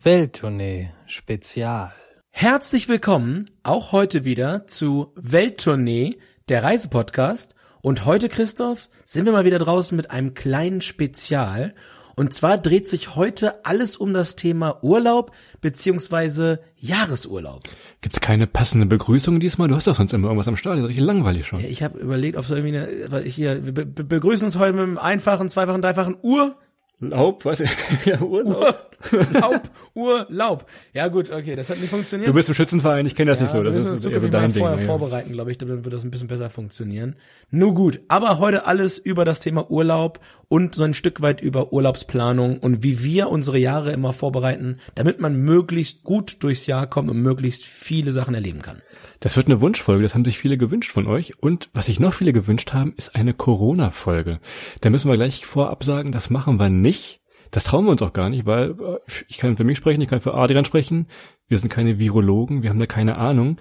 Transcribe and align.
Welttournee 0.00 0.90
Spezial. 1.06 1.92
Herzlich 2.30 2.88
willkommen 2.88 3.50
auch 3.64 3.90
heute 3.90 4.24
wieder 4.24 4.68
zu 4.68 5.12
Welttournee, 5.16 6.18
der 6.48 6.62
Reisepodcast. 6.62 7.56
Und 7.82 8.04
heute, 8.04 8.28
Christoph, 8.28 8.88
sind 9.04 9.24
wir 9.24 9.32
mal 9.32 9.44
wieder 9.44 9.58
draußen 9.58 9.96
mit 9.96 10.12
einem 10.12 10.34
kleinen 10.34 10.82
Spezial. 10.82 11.74
Und 12.14 12.32
zwar 12.32 12.58
dreht 12.58 12.86
sich 12.86 13.16
heute 13.16 13.64
alles 13.64 13.96
um 13.96 14.14
das 14.14 14.36
Thema 14.36 14.84
Urlaub 14.84 15.32
beziehungsweise 15.60 16.60
Jahresurlaub. 16.76 17.64
Gibt's 18.00 18.20
keine 18.20 18.46
passende 18.46 18.86
Begrüßung 18.86 19.40
diesmal? 19.40 19.66
Du 19.66 19.74
hast 19.74 19.88
doch 19.88 19.96
sonst 19.96 20.12
immer 20.12 20.28
irgendwas 20.28 20.46
am 20.46 20.56
Start, 20.56 20.76
das 20.76 20.84
ist 20.84 20.88
richtig 20.90 21.06
langweilig 21.06 21.44
schon. 21.48 21.58
Ja, 21.58 21.66
ich 21.66 21.82
habe 21.82 21.98
überlegt, 21.98 22.36
ob 22.36 22.44
so 22.44 22.54
irgendwie 22.54 22.78
eine, 22.78 23.22
hier, 23.24 23.64
wir 23.66 23.74
be 23.74 23.84
be 23.84 24.04
begrüßen 24.04 24.44
uns 24.44 24.58
heute 24.58 24.74
mit 24.74 24.82
einem 24.82 24.98
einfachen, 24.98 25.48
zweifachen, 25.48 25.82
dreifachen 25.82 26.16
Ur. 26.22 26.56
Laub, 27.00 27.44
was? 27.44 27.62
ja, 28.04 28.20
Urlaub. 28.20 28.96
Laub, 29.32 29.62
Urlaub. 29.94 30.66
Ja 30.92 31.06
gut, 31.06 31.30
okay, 31.30 31.54
das 31.54 31.70
hat 31.70 31.78
nicht 31.78 31.90
funktioniert. 31.90 32.28
Du 32.28 32.34
bist 32.34 32.48
im 32.48 32.56
Schützenverein, 32.56 33.06
ich 33.06 33.14
kenne 33.14 33.30
das 33.30 33.38
ja, 33.38 33.44
nicht 33.44 33.52
so. 33.52 33.62
Das 33.62 33.76
ist 33.76 33.88
uns 33.88 34.04
eher 34.04 34.18
so 34.18 34.28
dein 34.28 34.52
Ding. 34.52 34.62
vorher 34.64 34.80
ja. 34.80 34.84
vorbereiten, 34.84 35.32
glaube 35.32 35.52
ich, 35.52 35.58
dann 35.58 35.84
wird 35.84 35.92
das 35.92 36.02
ein 36.02 36.10
bisschen 36.10 36.26
besser 36.26 36.50
funktionieren. 36.50 37.14
Nur 37.50 37.74
gut, 37.74 38.00
aber 38.08 38.40
heute 38.40 38.66
alles 38.66 38.98
über 38.98 39.24
das 39.24 39.38
Thema 39.38 39.70
Urlaub 39.70 40.18
und 40.48 40.74
so 40.74 40.82
ein 40.82 40.94
Stück 40.94 41.20
weit 41.20 41.40
über 41.40 41.72
Urlaubsplanung 41.72 42.58
und 42.58 42.82
wie 42.82 43.02
wir 43.02 43.28
unsere 43.28 43.58
Jahre 43.58 43.92
immer 43.92 44.12
vorbereiten, 44.12 44.78
damit 44.94 45.20
man 45.20 45.36
möglichst 45.36 46.02
gut 46.04 46.42
durchs 46.42 46.66
Jahr 46.66 46.86
kommt 46.86 47.10
und 47.10 47.20
möglichst 47.20 47.64
viele 47.64 48.12
Sachen 48.12 48.34
erleben 48.34 48.62
kann. 48.62 48.82
Das 49.20 49.36
wird 49.36 49.46
eine 49.46 49.60
Wunschfolge, 49.60 50.02
das 50.02 50.14
haben 50.14 50.24
sich 50.24 50.38
viele 50.38 50.56
gewünscht 50.56 50.92
von 50.92 51.06
euch. 51.06 51.42
Und 51.42 51.68
was 51.74 51.86
sich 51.86 52.00
noch 52.00 52.14
viele 52.14 52.32
gewünscht 52.32 52.72
haben, 52.72 52.94
ist 52.96 53.14
eine 53.14 53.34
Corona-Folge. 53.34 54.40
Da 54.80 54.90
müssen 54.90 55.10
wir 55.10 55.16
gleich 55.16 55.44
vorab 55.44 55.84
sagen, 55.84 56.12
das 56.12 56.30
machen 56.30 56.58
wir 56.58 56.70
nicht. 56.70 57.20
Das 57.50 57.64
trauen 57.64 57.86
wir 57.86 57.92
uns 57.92 58.02
auch 58.02 58.12
gar 58.12 58.28
nicht, 58.28 58.46
weil 58.46 58.70
äh, 58.70 58.98
ich 59.26 59.38
kann 59.38 59.56
für 59.56 59.64
mich 59.64 59.78
sprechen, 59.78 60.00
ich 60.00 60.08
kann 60.08 60.20
für 60.20 60.34
Adrian 60.34 60.64
sprechen. 60.64 61.06
Wir 61.46 61.58
sind 61.58 61.70
keine 61.70 61.98
Virologen, 61.98 62.62
wir 62.62 62.70
haben 62.70 62.78
da 62.78 62.86
keine 62.86 63.16
Ahnung. 63.16 63.56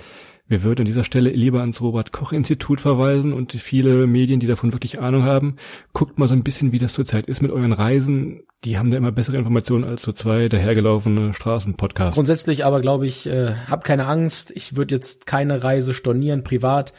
Wir 0.50 0.64
würden 0.64 0.82
an 0.82 0.86
dieser 0.86 1.04
Stelle 1.04 1.30
lieber 1.30 1.60
ans 1.60 1.82
Robert-Koch-Institut 1.82 2.80
verweisen 2.80 3.34
und 3.34 3.52
viele 3.54 4.08
Medien, 4.08 4.40
die 4.40 4.48
davon 4.48 4.72
wirklich 4.72 5.00
Ahnung 5.00 5.24
haben. 5.24 5.58
Guckt 5.92 6.18
mal 6.18 6.28
so 6.28 6.36
ein 6.36 6.44
bisschen, 6.44 6.72
wie 6.72 6.80
das 6.80 6.94
zurzeit 6.94 7.26
ist 7.26 7.42
mit 7.42 7.52
euren 7.52 7.74
Reisen. 7.74 8.44
Die 8.64 8.78
haben 8.78 8.90
da 8.90 8.98
immer 8.98 9.12
bessere 9.12 9.38
Informationen 9.38 9.84
als 9.84 10.04
so 10.04 10.14
zwei 10.14 10.48
dahergelaufene 10.48 11.34
Straßenpodcasts. 11.34 12.16
Grundsätzlich 12.16 12.64
aber 12.64 12.80
glaube 12.80 13.06
ich, 13.08 13.28
äh, 13.28 13.56
hab 13.68 13.84
keine 13.84 14.06
Angst. 14.06 14.52
Ich 14.56 14.78
würde 14.78 14.96
jetzt 14.96 15.28
keine 15.28 15.64
Reise 15.64 15.94
stornieren 15.94 16.44
privat, 16.44 16.94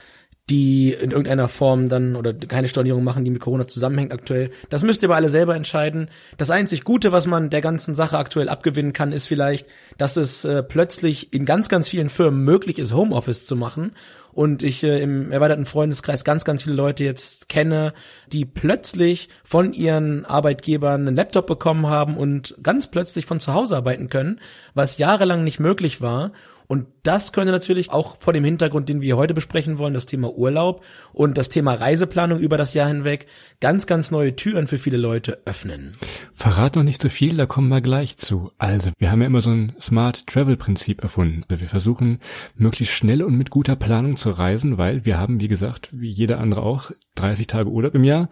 die 0.50 0.92
in 0.92 1.10
irgendeiner 1.10 1.48
Form 1.48 1.88
dann 1.88 2.16
oder 2.16 2.32
keine 2.32 2.68
Stornierung 2.68 3.04
machen, 3.04 3.24
die 3.24 3.30
mit 3.30 3.40
Corona 3.40 3.68
zusammenhängt 3.68 4.12
aktuell. 4.12 4.50
Das 4.70 4.82
müsst 4.82 5.02
ihr 5.02 5.08
aber 5.08 5.16
alle 5.16 5.28
selber 5.28 5.54
entscheiden. 5.54 6.08
Das 6.38 6.50
einzig 6.50 6.84
Gute, 6.84 7.12
was 7.12 7.26
man 7.26 7.50
der 7.50 7.60
ganzen 7.60 7.94
Sache 7.94 8.16
aktuell 8.16 8.48
abgewinnen 8.48 8.92
kann, 8.92 9.12
ist 9.12 9.26
vielleicht, 9.26 9.66
dass 9.98 10.16
es 10.16 10.44
äh, 10.44 10.62
plötzlich 10.62 11.32
in 11.32 11.44
ganz, 11.44 11.68
ganz 11.68 11.88
vielen 11.88 12.08
Firmen 12.08 12.44
möglich 12.44 12.78
ist, 12.78 12.94
Homeoffice 12.94 13.44
zu 13.44 13.56
machen. 13.56 13.92
Und 14.32 14.62
ich 14.62 14.82
äh, 14.84 15.02
im 15.02 15.32
erweiterten 15.32 15.66
Freundeskreis 15.66 16.24
ganz, 16.24 16.44
ganz 16.44 16.62
viele 16.62 16.76
Leute 16.76 17.04
jetzt 17.04 17.48
kenne, 17.48 17.92
die 18.32 18.44
plötzlich 18.44 19.28
von 19.44 19.72
ihren 19.72 20.24
Arbeitgebern 20.24 21.06
einen 21.08 21.16
Laptop 21.16 21.46
bekommen 21.46 21.88
haben 21.88 22.16
und 22.16 22.54
ganz 22.62 22.86
plötzlich 22.86 23.26
von 23.26 23.40
zu 23.40 23.52
Hause 23.52 23.76
arbeiten 23.76 24.08
können, 24.08 24.40
was 24.74 24.96
jahrelang 24.96 25.44
nicht 25.44 25.60
möglich 25.60 26.00
war. 26.00 26.32
Und 26.68 26.97
das 27.08 27.32
könnte 27.32 27.52
natürlich 27.52 27.90
auch 27.90 28.18
vor 28.18 28.34
dem 28.34 28.44
Hintergrund, 28.44 28.90
den 28.90 29.00
wir 29.00 29.16
heute 29.16 29.32
besprechen 29.32 29.78
wollen, 29.78 29.94
das 29.94 30.04
Thema 30.04 30.30
Urlaub 30.30 30.84
und 31.14 31.38
das 31.38 31.48
Thema 31.48 31.72
Reiseplanung 31.72 32.38
über 32.38 32.58
das 32.58 32.74
Jahr 32.74 32.86
hinweg, 32.88 33.26
ganz, 33.60 33.86
ganz 33.86 34.10
neue 34.10 34.36
Türen 34.36 34.66
für 34.66 34.76
viele 34.76 34.98
Leute 34.98 35.38
öffnen. 35.46 35.92
Verrat 36.34 36.76
noch 36.76 36.82
nicht 36.82 37.00
so 37.00 37.08
viel, 37.08 37.38
da 37.38 37.46
kommen 37.46 37.68
wir 37.68 37.80
gleich 37.80 38.18
zu. 38.18 38.52
Also, 38.58 38.90
wir 38.98 39.10
haben 39.10 39.22
ja 39.22 39.26
immer 39.26 39.40
so 39.40 39.50
ein 39.50 39.72
Smart 39.80 40.26
Travel 40.26 40.58
Prinzip 40.58 41.02
erfunden. 41.02 41.44
Also 41.48 41.62
wir 41.62 41.68
versuchen, 41.68 42.18
möglichst 42.56 42.94
schnell 42.94 43.22
und 43.22 43.38
mit 43.38 43.48
guter 43.48 43.74
Planung 43.74 44.18
zu 44.18 44.28
reisen, 44.28 44.76
weil 44.76 45.06
wir 45.06 45.18
haben, 45.18 45.40
wie 45.40 45.48
gesagt, 45.48 45.88
wie 45.92 46.10
jeder 46.10 46.40
andere 46.40 46.62
auch, 46.62 46.90
30 47.14 47.46
Tage 47.46 47.70
Urlaub 47.70 47.94
im 47.94 48.04
Jahr. 48.04 48.28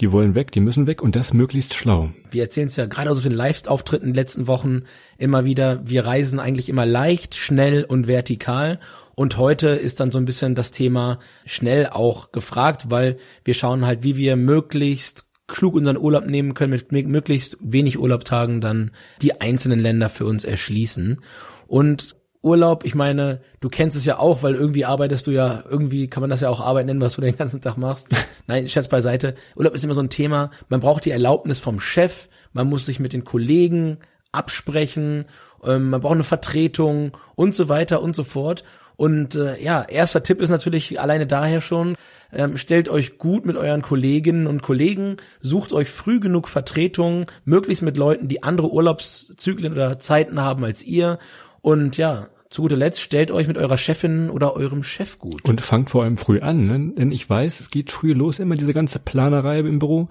Die 0.00 0.12
wollen 0.12 0.34
weg, 0.34 0.52
die 0.52 0.60
müssen 0.60 0.86
weg 0.86 1.02
und 1.02 1.16
das 1.16 1.32
möglichst 1.32 1.74
schlau. 1.74 2.10
Wir 2.30 2.42
erzählen 2.42 2.68
es 2.68 2.76
ja 2.76 2.86
gerade 2.86 3.10
aus 3.10 3.22
den 3.22 3.32
Live-Auftritten 3.32 4.06
in 4.06 4.12
den 4.12 4.16
letzten 4.16 4.46
Wochen 4.46 4.82
immer 5.16 5.44
wieder, 5.44 5.80
wir 5.88 6.06
reisen 6.06 6.38
eigentlich 6.38 6.68
immer 6.68 6.86
leicht, 6.86 7.34
schnell 7.34 7.84
und 7.84 8.06
vertikal. 8.18 8.80
Und 9.14 9.36
heute 9.36 9.68
ist 9.68 10.00
dann 10.00 10.10
so 10.10 10.18
ein 10.18 10.24
bisschen 10.24 10.54
das 10.54 10.70
Thema 10.72 11.20
schnell 11.44 11.86
auch 11.86 12.32
gefragt, 12.32 12.90
weil 12.90 13.18
wir 13.44 13.54
schauen 13.54 13.86
halt, 13.86 14.02
wie 14.02 14.16
wir 14.16 14.36
möglichst 14.36 15.24
klug 15.46 15.74
unseren 15.74 15.96
Urlaub 15.96 16.26
nehmen 16.26 16.54
können, 16.54 16.80
mit 16.90 17.08
möglichst 17.08 17.56
wenig 17.60 17.98
Urlaubtagen 17.98 18.60
dann 18.60 18.90
die 19.22 19.40
einzelnen 19.40 19.80
Länder 19.80 20.08
für 20.08 20.26
uns 20.26 20.44
erschließen. 20.44 21.20
Und 21.66 22.16
Urlaub, 22.42 22.84
ich 22.84 22.94
meine, 22.94 23.40
du 23.60 23.68
kennst 23.68 23.96
es 23.96 24.04
ja 24.04 24.18
auch, 24.18 24.42
weil 24.42 24.54
irgendwie 24.54 24.84
arbeitest 24.84 25.26
du 25.26 25.30
ja, 25.30 25.64
irgendwie 25.68 26.08
kann 26.08 26.20
man 26.20 26.30
das 26.30 26.40
ja 26.40 26.50
auch 26.50 26.60
Arbeit 26.60 26.86
nennen, 26.86 27.00
was 27.00 27.14
du 27.14 27.20
den 27.20 27.36
ganzen 27.36 27.60
Tag 27.60 27.76
machst. 27.76 28.08
Nein, 28.46 28.68
Scherz 28.68 28.88
beiseite. 28.88 29.34
Urlaub 29.56 29.74
ist 29.74 29.84
immer 29.84 29.94
so 29.94 30.02
ein 30.02 30.10
Thema. 30.10 30.50
Man 30.68 30.80
braucht 30.80 31.04
die 31.04 31.10
Erlaubnis 31.10 31.60
vom 31.60 31.80
Chef, 31.80 32.28
man 32.52 32.68
muss 32.68 32.86
sich 32.86 33.00
mit 33.00 33.12
den 33.12 33.24
Kollegen 33.24 33.98
absprechen, 34.38 35.26
ähm, 35.64 35.90
man 35.90 36.00
braucht 36.00 36.14
eine 36.14 36.24
Vertretung 36.24 37.16
und 37.34 37.54
so 37.54 37.68
weiter 37.68 38.02
und 38.02 38.16
so 38.16 38.24
fort. 38.24 38.64
Und 38.96 39.36
äh, 39.36 39.62
ja, 39.62 39.82
erster 39.82 40.22
Tipp 40.22 40.40
ist 40.40 40.50
natürlich 40.50 41.00
alleine 41.00 41.26
daher 41.26 41.60
schon, 41.60 41.94
ähm, 42.32 42.56
stellt 42.56 42.88
euch 42.88 43.18
gut 43.18 43.46
mit 43.46 43.56
euren 43.56 43.82
Kolleginnen 43.82 44.46
und 44.46 44.62
Kollegen, 44.62 45.18
sucht 45.40 45.72
euch 45.72 45.88
früh 45.88 46.18
genug 46.18 46.48
Vertretung, 46.48 47.26
möglichst 47.44 47.82
mit 47.82 47.96
Leuten, 47.96 48.28
die 48.28 48.42
andere 48.42 48.72
Urlaubszyklen 48.72 49.72
oder 49.72 49.98
Zeiten 49.98 50.40
haben 50.40 50.64
als 50.64 50.82
ihr. 50.82 51.18
Und 51.60 51.96
ja, 51.96 52.28
zu 52.50 52.62
guter 52.62 52.76
Letzt 52.76 53.00
stellt 53.00 53.30
euch 53.30 53.46
mit 53.46 53.58
eurer 53.58 53.76
Chefin 53.76 54.30
oder 54.30 54.56
eurem 54.56 54.82
Chef 54.82 55.18
gut. 55.18 55.44
Und 55.44 55.60
fangt 55.60 55.90
vor 55.90 56.04
allem 56.04 56.16
früh 56.16 56.40
an, 56.40 56.66
ne? 56.66 56.92
denn 56.96 57.12
ich 57.12 57.28
weiß, 57.28 57.60
es 57.60 57.70
geht 57.70 57.90
früh 57.90 58.12
los, 58.12 58.38
immer 58.38 58.56
diese 58.56 58.72
ganze 58.72 58.98
Planerei 58.98 59.60
im 59.60 59.78
Büro. 59.78 60.08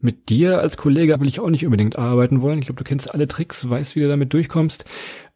Mit 0.00 0.28
dir 0.28 0.60
als 0.60 0.76
Kollege 0.76 1.18
will 1.20 1.28
ich 1.28 1.40
auch 1.40 1.48
nicht 1.48 1.64
unbedingt 1.64 1.98
arbeiten 1.98 2.42
wollen. 2.42 2.58
Ich 2.58 2.66
glaube, 2.66 2.78
du 2.78 2.84
kennst 2.84 3.12
alle 3.14 3.28
Tricks, 3.28 3.68
weißt, 3.68 3.94
wie 3.94 4.00
du 4.00 4.08
damit 4.08 4.32
durchkommst. 4.32 4.84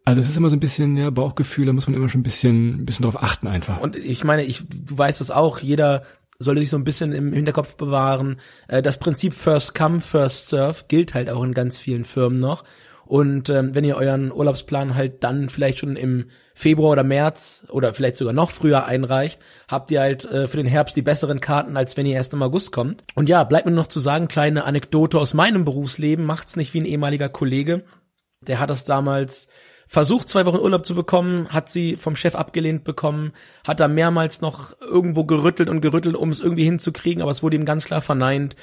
Also 0.04 0.20
es 0.20 0.28
ist 0.28 0.36
immer 0.36 0.50
so 0.50 0.56
ein 0.56 0.60
bisschen 0.60 0.96
ja, 0.96 1.10
Bauchgefühl, 1.10 1.66
da 1.66 1.72
muss 1.72 1.86
man 1.86 1.94
immer 1.94 2.08
schon 2.08 2.20
ein 2.20 2.24
bisschen, 2.24 2.80
ein 2.80 2.86
bisschen 2.86 3.04
drauf 3.04 3.22
achten 3.22 3.46
einfach. 3.46 3.80
Und 3.80 3.96
ich 3.96 4.24
meine, 4.24 4.42
ich, 4.42 4.62
du 4.68 4.98
weißt 4.98 5.20
es 5.20 5.30
auch, 5.30 5.60
jeder 5.60 6.02
sollte 6.40 6.60
sich 6.62 6.70
so 6.70 6.76
ein 6.76 6.84
bisschen 6.84 7.12
im 7.12 7.32
Hinterkopf 7.32 7.76
bewahren. 7.76 8.40
Äh, 8.66 8.82
Das 8.82 8.98
Prinzip 8.98 9.34
First 9.34 9.74
Come, 9.74 10.00
First 10.00 10.48
Serve 10.48 10.84
gilt 10.88 11.14
halt 11.14 11.30
auch 11.30 11.44
in 11.44 11.52
ganz 11.52 11.78
vielen 11.78 12.04
Firmen 12.04 12.40
noch. 12.40 12.64
Und 13.10 13.50
ähm, 13.50 13.74
wenn 13.74 13.82
ihr 13.82 13.96
euren 13.96 14.30
Urlaubsplan 14.30 14.94
halt 14.94 15.24
dann 15.24 15.48
vielleicht 15.48 15.78
schon 15.78 15.96
im 15.96 16.26
Februar 16.54 16.92
oder 16.92 17.02
März 17.02 17.66
oder 17.68 17.92
vielleicht 17.92 18.16
sogar 18.16 18.32
noch 18.32 18.52
früher 18.52 18.86
einreicht, 18.86 19.40
habt 19.68 19.90
ihr 19.90 19.98
halt 19.98 20.26
äh, 20.26 20.46
für 20.46 20.58
den 20.58 20.66
Herbst 20.66 20.96
die 20.96 21.02
besseren 21.02 21.40
Karten, 21.40 21.76
als 21.76 21.96
wenn 21.96 22.06
ihr 22.06 22.14
erst 22.14 22.34
im 22.34 22.42
August 22.44 22.70
kommt. 22.70 23.02
Und 23.16 23.28
ja, 23.28 23.42
bleibt 23.42 23.66
mir 23.66 23.72
noch 23.72 23.88
zu 23.88 23.98
sagen, 23.98 24.28
kleine 24.28 24.62
Anekdote 24.62 25.18
aus 25.18 25.34
meinem 25.34 25.64
Berufsleben, 25.64 26.24
macht's 26.24 26.54
nicht 26.54 26.72
wie 26.72 26.82
ein 26.82 26.84
ehemaliger 26.84 27.28
Kollege. 27.28 27.82
Der 28.42 28.60
hat 28.60 28.70
das 28.70 28.84
damals 28.84 29.48
versucht, 29.88 30.28
zwei 30.28 30.46
Wochen 30.46 30.58
Urlaub 30.58 30.86
zu 30.86 30.94
bekommen, 30.94 31.48
hat 31.48 31.68
sie 31.68 31.96
vom 31.96 32.14
Chef 32.14 32.36
abgelehnt 32.36 32.84
bekommen, 32.84 33.32
hat 33.66 33.80
da 33.80 33.88
mehrmals 33.88 34.40
noch 34.40 34.80
irgendwo 34.80 35.24
gerüttelt 35.24 35.68
und 35.68 35.80
gerüttelt, 35.80 36.14
um 36.14 36.30
es 36.30 36.38
irgendwie 36.38 36.62
hinzukriegen, 36.62 37.22
aber 37.22 37.32
es 37.32 37.42
wurde 37.42 37.56
ihm 37.56 37.64
ganz 37.64 37.86
klar 37.86 38.02
verneint. 38.02 38.54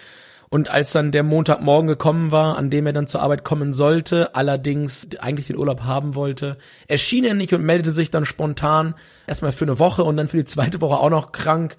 Und 0.49 0.71
als 0.71 0.93
dann 0.93 1.11
der 1.11 1.23
Montagmorgen 1.23 1.87
gekommen 1.87 2.31
war, 2.31 2.57
an 2.57 2.69
dem 2.69 2.85
er 2.85 2.93
dann 2.93 3.07
zur 3.07 3.21
Arbeit 3.21 3.43
kommen 3.43 3.73
sollte, 3.73 4.35
allerdings 4.35 5.07
eigentlich 5.19 5.47
den 5.47 5.57
Urlaub 5.57 5.83
haben 5.83 6.15
wollte, 6.15 6.57
erschien 6.87 7.25
er 7.25 7.33
nicht 7.33 7.53
und 7.53 7.63
meldete 7.63 7.91
sich 7.91 8.11
dann 8.11 8.25
spontan 8.25 8.95
erstmal 9.27 9.51
für 9.51 9.65
eine 9.65 9.79
Woche 9.79 10.03
und 10.03 10.17
dann 10.17 10.27
für 10.27 10.37
die 10.37 10.45
zweite 10.45 10.81
Woche 10.81 10.97
auch 10.97 11.09
noch 11.09 11.31
krank. 11.31 11.75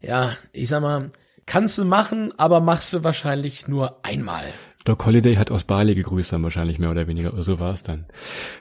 Ja, 0.00 0.32
ich 0.52 0.68
sag 0.68 0.82
mal, 0.82 1.10
kannst 1.46 1.78
du 1.78 1.84
machen, 1.84 2.32
aber 2.36 2.60
machst 2.60 2.92
du 2.92 3.04
wahrscheinlich 3.04 3.68
nur 3.68 3.98
einmal. 4.04 4.44
Doc 4.84 5.06
Holiday 5.06 5.36
hat 5.36 5.50
aus 5.50 5.64
Bali 5.64 5.94
gegrüßt 5.94 6.34
dann 6.34 6.42
wahrscheinlich 6.42 6.78
mehr 6.78 6.90
oder 6.90 7.08
weniger, 7.08 7.32
so 7.42 7.58
war 7.58 7.72
es 7.72 7.82
dann. 7.82 8.04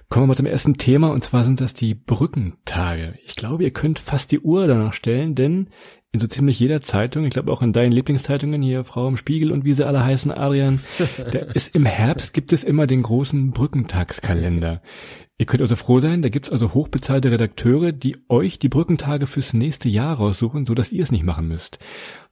Kommen 0.08 0.24
wir 0.24 0.28
mal 0.28 0.38
zum 0.38 0.46
ersten 0.46 0.78
Thema 0.78 1.12
und 1.12 1.22
zwar 1.22 1.44
sind 1.44 1.60
das 1.60 1.74
die 1.74 1.96
Brückentage. 1.96 3.14
Ich 3.26 3.36
glaube, 3.36 3.64
ihr 3.64 3.72
könnt 3.72 4.00
fast 4.00 4.32
die 4.32 4.40
Uhr 4.40 4.66
danach 4.68 4.94
stellen, 4.94 5.36
denn 5.36 5.70
in 6.14 6.20
so 6.20 6.28
ziemlich 6.28 6.60
jeder 6.60 6.84
Zeitung, 6.84 7.26
ich 7.26 7.32
glaube 7.32 7.52
auch 7.52 7.64
in 7.64 7.74
deinen 7.74 7.92
Lieblingszeitungen 7.92 8.62
hier, 8.62 8.84
Frau 8.84 9.08
im 9.08 9.18
Spiegel 9.18 9.52
und 9.52 9.66
wie 9.66 9.74
sie 9.74 9.86
alle 9.86 10.04
heißen, 10.04 10.32
Adrian, 10.32 10.80
da 11.18 11.40
ist 11.56 11.76
im 11.76 11.86
Herbst 11.86 12.34
gibt 12.34 12.54
es 12.54 12.64
immer 12.64 12.86
den 12.86 13.02
großen 13.02 13.50
Brückentagskalender. 13.50 14.84
Ihr 15.40 15.48
könnt 15.48 15.64
also 15.64 15.76
froh 15.76 16.00
sein, 16.00 16.22
da 16.22 16.30
gibt's 16.30 16.52
also 16.52 16.76
hochbezahlte 16.76 17.32
Redakteure, 17.32 17.92
die 17.92 18.16
euch 18.30 18.60
die 18.60 18.70
Brückentage 18.70 19.26
fürs 19.26 19.54
nächste 19.54 19.90
Jahr 19.90 20.18
raussuchen, 20.18 20.68
so 20.68 20.76
dass 20.76 20.92
ihr 20.92 21.02
es 21.02 21.12
nicht 21.12 21.24
machen 21.24 21.48
müsst. 21.48 21.80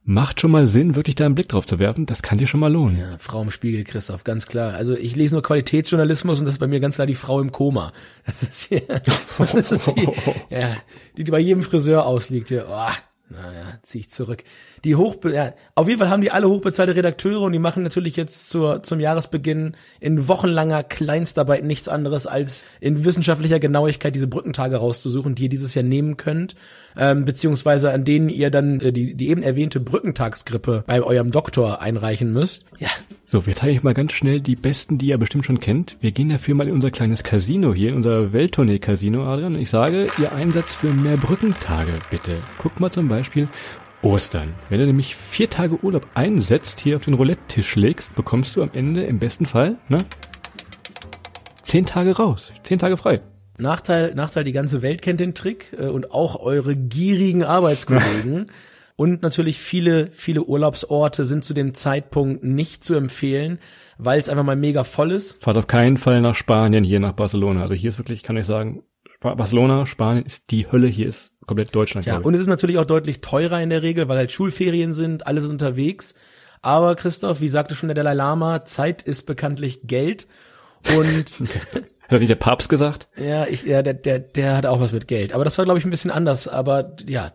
Macht 0.04 0.40
schon 0.40 0.52
mal 0.52 0.68
Sinn, 0.68 0.94
wirklich 0.94 1.16
da 1.16 1.26
einen 1.26 1.34
Blick 1.34 1.48
drauf 1.48 1.66
zu 1.66 1.80
werfen, 1.80 2.06
das 2.06 2.22
kann 2.22 2.38
dir 2.38 2.46
schon 2.46 2.60
mal 2.60 2.72
lohnen. 2.72 2.98
Ja, 2.98 3.18
Frau 3.18 3.42
im 3.42 3.50
Spiegel, 3.50 3.82
Christoph, 3.82 4.22
ganz 4.22 4.46
klar. 4.46 4.74
Also 4.74 4.96
ich 4.96 5.16
lese 5.16 5.34
nur 5.34 5.42
Qualitätsjournalismus 5.42 6.38
und 6.38 6.44
das 6.44 6.54
ist 6.54 6.60
bei 6.60 6.68
mir 6.68 6.78
ganz 6.78 6.94
klar 6.94 7.08
die 7.08 7.16
Frau 7.16 7.40
im 7.40 7.50
Koma. 7.50 7.92
Das 8.26 8.44
ist, 8.44 8.68
hier, 8.68 8.82
das 9.38 9.54
ist 9.54 9.96
die, 9.96 10.08
ja, 10.50 10.76
die, 11.16 11.24
die 11.24 11.30
bei 11.32 11.40
jedem 11.40 11.64
Friseur 11.64 12.06
ausliegt. 12.06 12.48
Hier. 12.48 12.68
Oh, 12.70 12.92
naja, 13.32 13.78
zieh 13.82 14.00
ich 14.00 14.10
zurück. 14.10 14.44
Die 14.84 14.96
Hochbe 14.96 15.34
ja, 15.34 15.54
auf 15.74 15.88
jeden 15.88 15.98
Fall 15.98 16.10
haben 16.10 16.22
die 16.22 16.30
alle 16.30 16.48
hochbezahlte 16.48 16.94
Redakteure 16.94 17.42
und 17.42 17.52
die 17.52 17.58
machen 17.58 17.82
natürlich 17.82 18.16
jetzt 18.16 18.48
zur, 18.48 18.82
zum 18.82 19.00
Jahresbeginn 19.00 19.76
in 20.00 20.28
wochenlanger 20.28 20.82
Kleinstarbeit 20.82 21.64
nichts 21.64 21.88
anderes 21.88 22.26
als 22.26 22.64
in 22.80 23.04
wissenschaftlicher 23.04 23.60
Genauigkeit 23.60 24.14
diese 24.14 24.26
Brückentage 24.26 24.76
rauszusuchen, 24.76 25.34
die 25.34 25.44
ihr 25.44 25.48
dieses 25.48 25.74
Jahr 25.74 25.84
nehmen 25.84 26.16
könnt, 26.16 26.54
ähm, 26.96 27.24
beziehungsweise 27.24 27.90
an 27.90 28.04
denen 28.04 28.28
ihr 28.28 28.50
dann 28.50 28.80
äh, 28.80 28.92
die, 28.92 29.14
die 29.14 29.28
eben 29.28 29.42
erwähnte 29.42 29.80
Brückentagsgrippe 29.80 30.84
bei 30.86 31.02
eurem 31.02 31.30
Doktor 31.30 31.80
einreichen 31.80 32.32
müsst. 32.32 32.64
Ja. 32.78 32.90
So, 33.32 33.46
wir 33.46 33.54
teilen 33.54 33.74
euch 33.78 33.82
mal 33.82 33.94
ganz 33.94 34.12
schnell 34.12 34.40
die 34.40 34.56
besten, 34.56 34.98
die 34.98 35.06
ihr 35.06 35.16
bestimmt 35.16 35.46
schon 35.46 35.58
kennt. 35.58 35.96
Wir 36.00 36.12
gehen 36.12 36.28
dafür 36.28 36.54
mal 36.54 36.68
in 36.68 36.74
unser 36.74 36.90
kleines 36.90 37.24
Casino 37.24 37.72
hier, 37.72 37.88
in 37.88 37.96
unser 37.96 38.34
Welttournee-Casino, 38.34 39.24
Adrian. 39.24 39.54
Und 39.54 39.62
ich 39.62 39.70
sage, 39.70 40.08
ihr 40.18 40.32
Einsatz 40.32 40.74
für 40.74 40.92
mehr 40.92 41.16
Brückentage, 41.16 42.02
bitte. 42.10 42.42
Guckt 42.58 42.78
mal 42.78 42.90
zum 42.90 43.08
Beispiel 43.08 43.48
Ostern. 44.02 44.52
Wenn 44.68 44.80
du 44.80 44.86
nämlich 44.86 45.16
vier 45.16 45.48
Tage 45.48 45.82
Urlaub 45.82 46.08
einsetzt, 46.12 46.78
hier 46.80 46.96
auf 46.96 47.06
den 47.06 47.14
Roulette-Tisch 47.14 47.74
legst, 47.76 48.14
bekommst 48.14 48.54
du 48.54 48.62
am 48.62 48.70
Ende 48.74 49.04
im 49.04 49.18
besten 49.18 49.46
Fall, 49.46 49.78
ne? 49.88 49.96
Zehn 51.62 51.86
Tage 51.86 52.14
raus. 52.14 52.52
Zehn 52.64 52.78
Tage 52.78 52.98
frei. 52.98 53.22
Nachteil, 53.56 54.14
Nachteil, 54.14 54.44
die 54.44 54.52
ganze 54.52 54.82
Welt 54.82 55.00
kennt 55.00 55.20
den 55.20 55.34
Trick 55.34 55.74
äh, 55.78 55.86
und 55.86 56.10
auch 56.10 56.38
eure 56.38 56.76
gierigen 56.76 57.44
Arbeitskollegen. 57.44 58.44
und 58.96 59.22
natürlich 59.22 59.58
viele, 59.58 60.10
viele 60.12 60.42
Urlaubsorte 60.42 61.24
sind 61.24 61.44
zu 61.44 61.54
dem 61.54 61.74
Zeitpunkt 61.74 62.44
nicht 62.44 62.84
zu 62.84 62.94
empfehlen, 62.94 63.58
weil 63.98 64.20
es 64.20 64.28
einfach 64.28 64.44
mal 64.44 64.56
mega 64.56 64.84
voll 64.84 65.12
ist. 65.12 65.42
Fahrt 65.42 65.56
auf 65.56 65.66
keinen 65.66 65.96
Fall 65.96 66.20
nach 66.20 66.34
Spanien, 66.34 66.84
hier 66.84 67.00
nach 67.00 67.12
Barcelona. 67.12 67.62
Also 67.62 67.74
hier 67.74 67.88
ist 67.88 67.98
wirklich, 67.98 68.22
kann 68.22 68.36
ich 68.36 68.46
sagen, 68.46 68.82
Barcelona, 69.20 69.86
Spanien 69.86 70.24
ist 70.24 70.50
die 70.50 70.70
Hölle, 70.70 70.88
hier 70.88 71.06
ist 71.06 71.32
komplett 71.46 71.74
Deutschland. 71.74 72.06
Ja, 72.06 72.18
und 72.18 72.34
es 72.34 72.40
ist 72.40 72.48
natürlich 72.48 72.78
auch 72.78 72.84
deutlich 72.84 73.20
teurer 73.20 73.60
in 73.60 73.70
der 73.70 73.82
Regel, 73.82 74.08
weil 74.08 74.18
halt 74.18 74.32
Schulferien 74.32 74.94
sind, 74.94 75.26
alle 75.26 75.40
sind 75.40 75.52
unterwegs. 75.52 76.14
Aber 76.60 76.94
Christoph, 76.96 77.40
wie 77.40 77.48
sagte 77.48 77.74
schon 77.74 77.88
der 77.88 77.94
Dalai 77.94 78.14
Lama, 78.14 78.64
Zeit 78.64 79.02
ist 79.02 79.26
bekanntlich 79.26 79.80
Geld. 79.84 80.26
Und 80.96 81.36
Hat 82.12 82.20
nicht 82.20 82.30
der 82.30 82.36
Papst 82.36 82.68
gesagt? 82.68 83.08
Ja, 83.16 83.46
ich, 83.46 83.64
ja, 83.64 83.82
der, 83.82 83.94
der, 83.94 84.18
der 84.18 84.56
hat 84.56 84.66
auch 84.66 84.80
was 84.80 84.92
mit 84.92 85.08
Geld. 85.08 85.32
Aber 85.32 85.44
das 85.44 85.56
war, 85.56 85.64
glaube 85.64 85.78
ich, 85.78 85.84
ein 85.84 85.90
bisschen 85.90 86.10
anders. 86.10 86.46
Aber 86.46 86.94
ja. 87.08 87.32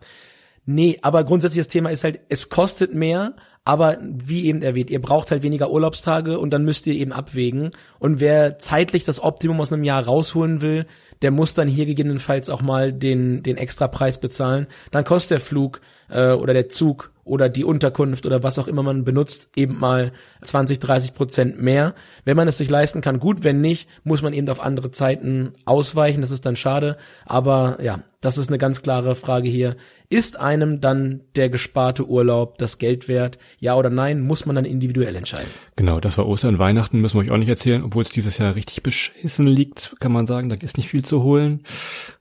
Nee, 0.70 0.98
aber 1.00 1.24
grundsätzlich 1.24 1.64
das 1.64 1.72
Thema 1.72 1.88
ist 1.88 2.04
halt, 2.04 2.20
es 2.28 2.50
kostet 2.50 2.92
mehr, 2.92 3.32
aber 3.64 3.96
wie 4.02 4.44
eben 4.44 4.60
erwähnt, 4.60 4.90
ihr 4.90 5.00
braucht 5.00 5.30
halt 5.30 5.42
weniger 5.42 5.70
Urlaubstage 5.70 6.38
und 6.38 6.50
dann 6.50 6.62
müsst 6.62 6.86
ihr 6.86 6.92
eben 6.92 7.10
abwägen. 7.10 7.70
Und 7.98 8.20
wer 8.20 8.58
zeitlich 8.58 9.04
das 9.04 9.22
Optimum 9.22 9.62
aus 9.62 9.72
einem 9.72 9.82
Jahr 9.82 10.04
rausholen 10.04 10.60
will, 10.60 10.84
der 11.22 11.30
muss 11.30 11.54
dann 11.54 11.68
hier 11.68 11.86
gegebenenfalls 11.86 12.50
auch 12.50 12.60
mal 12.60 12.92
den, 12.92 13.42
den 13.42 13.56
extra 13.56 13.88
Preis 13.88 14.20
bezahlen. 14.20 14.66
Dann 14.90 15.04
kostet 15.04 15.30
der 15.30 15.40
Flug 15.40 15.80
äh, 16.10 16.32
oder 16.32 16.52
der 16.52 16.68
Zug 16.68 17.12
oder 17.24 17.48
die 17.48 17.64
Unterkunft 17.64 18.26
oder 18.26 18.42
was 18.42 18.58
auch 18.58 18.68
immer 18.68 18.82
man 18.82 19.04
benutzt, 19.04 19.50
eben 19.56 19.78
mal 19.78 20.12
20, 20.42 20.80
30 20.80 21.14
Prozent 21.14 21.60
mehr. 21.60 21.94
Wenn 22.24 22.36
man 22.36 22.48
es 22.48 22.58
sich 22.58 22.70
leisten 22.70 23.00
kann, 23.00 23.20
gut. 23.20 23.44
Wenn 23.44 23.60
nicht, 23.60 23.88
muss 24.04 24.22
man 24.22 24.32
eben 24.32 24.48
auf 24.48 24.60
andere 24.60 24.90
Zeiten 24.90 25.52
ausweichen. 25.64 26.20
Das 26.20 26.30
ist 26.30 26.46
dann 26.46 26.56
schade. 26.56 26.96
Aber 27.26 27.78
ja, 27.82 28.00
das 28.20 28.38
ist 28.38 28.48
eine 28.48 28.58
ganz 28.58 28.82
klare 28.82 29.14
Frage 29.14 29.48
hier. 29.48 29.76
Ist 30.10 30.40
einem 30.40 30.80
dann 30.80 31.20
der 31.36 31.50
gesparte 31.50 32.08
Urlaub 32.08 32.56
das 32.56 32.78
Geld 32.78 33.08
wert? 33.08 33.38
Ja 33.58 33.74
oder 33.74 33.90
nein? 33.90 34.22
Muss 34.22 34.46
man 34.46 34.56
dann 34.56 34.64
individuell 34.64 35.14
entscheiden. 35.14 35.50
Genau, 35.76 36.00
das 36.00 36.16
war 36.16 36.26
Ostern. 36.26 36.58
Weihnachten 36.58 37.02
müssen 37.02 37.18
wir 37.18 37.24
euch 37.24 37.30
auch 37.30 37.36
nicht 37.36 37.50
erzählen, 37.50 37.84
obwohl 37.84 38.02
es 38.02 38.08
dieses 38.08 38.38
Jahr 38.38 38.54
richtig 38.54 38.82
beschissen 38.82 39.46
liegt, 39.46 39.96
kann 40.00 40.10
man 40.10 40.26
sagen. 40.26 40.48
Da 40.48 40.56
ist 40.56 40.78
nicht 40.78 40.88
viel 40.88 41.04
zu 41.04 41.22
holen. 41.22 41.62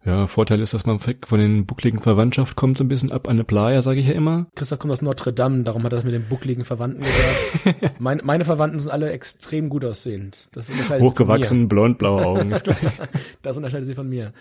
Ja, 0.03 0.27
Vorteil 0.27 0.59
ist, 0.59 0.73
dass 0.73 0.85
man 0.85 0.99
von 0.99 1.39
den 1.39 1.65
buckligen 1.65 2.01
Verwandtschaft 2.01 2.57
kommt 2.57 2.77
so 2.77 2.83
ein 2.83 2.89
bisschen 2.89 3.11
ab 3.11 3.29
an 3.29 3.37
eine 3.37 3.45
Playa, 3.45 3.81
sage 3.81 4.01
ich 4.01 4.07
ja 4.07 4.13
immer. 4.13 4.47
Christoph 4.55 4.79
kommt 4.79 4.91
aus 4.91 5.01
Notre 5.01 5.31
Dame, 5.31 5.63
darum 5.63 5.83
hat 5.83 5.93
er 5.93 5.97
das 5.97 6.05
mit 6.05 6.13
den 6.13 6.27
buckligen 6.27 6.65
Verwandten 6.65 7.03
gesagt. 7.03 7.99
meine, 7.99 8.21
meine 8.23 8.43
Verwandten 8.43 8.79
sind 8.81 8.91
alle 8.91 9.11
extrem 9.11 9.69
gut 9.69 9.85
aussehend. 9.85 10.49
Das 10.51 10.69
Hochgewachsen, 10.69 11.69
blond, 11.69 11.99
blaue 11.99 12.25
Augen. 12.25 12.53
das 13.41 13.55
unterscheidet 13.55 13.87
sie 13.87 13.95
von 13.95 14.09
mir. 14.09 14.33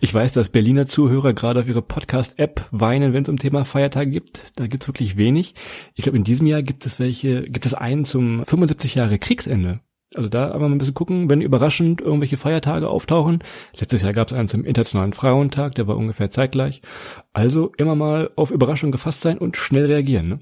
Ich 0.00 0.14
weiß, 0.14 0.32
dass 0.32 0.48
Berliner 0.48 0.86
Zuhörer 0.94 1.32
gerade 1.32 1.58
auf 1.58 1.66
ihre 1.66 1.82
Podcast-App 1.82 2.68
weinen, 2.70 3.12
wenn 3.12 3.24
es 3.24 3.28
um 3.28 3.36
Thema 3.36 3.64
Feiertage 3.64 4.12
gibt. 4.12 4.52
Da 4.54 4.68
gibt's 4.68 4.86
wirklich 4.86 5.16
wenig. 5.16 5.54
Ich 5.96 6.04
glaube, 6.04 6.16
in 6.16 6.22
diesem 6.22 6.46
Jahr 6.46 6.62
gibt 6.62 6.86
es 6.86 7.00
welche, 7.00 7.42
gibt 7.42 7.66
es 7.66 7.74
einen 7.74 8.04
zum 8.04 8.44
75 8.44 8.94
Jahre 8.94 9.18
Kriegsende. 9.18 9.80
Also 10.14 10.28
da 10.28 10.52
aber 10.52 10.68
mal 10.68 10.76
ein 10.76 10.78
bisschen 10.78 10.94
gucken, 10.94 11.28
wenn 11.28 11.40
überraschend 11.40 12.00
irgendwelche 12.00 12.36
Feiertage 12.36 12.88
auftauchen. 12.88 13.42
Letztes 13.76 14.02
Jahr 14.02 14.12
gab 14.12 14.28
es 14.28 14.34
einen 14.34 14.46
zum 14.46 14.64
Internationalen 14.64 15.14
Frauentag, 15.14 15.74
der 15.74 15.88
war 15.88 15.96
ungefähr 15.96 16.30
zeitgleich. 16.30 16.80
Also 17.32 17.72
immer 17.76 17.96
mal 17.96 18.30
auf 18.36 18.52
Überraschung 18.52 18.92
gefasst 18.92 19.22
sein 19.22 19.38
und 19.38 19.56
schnell 19.56 19.86
reagieren. 19.86 20.28
Ne? 20.28 20.38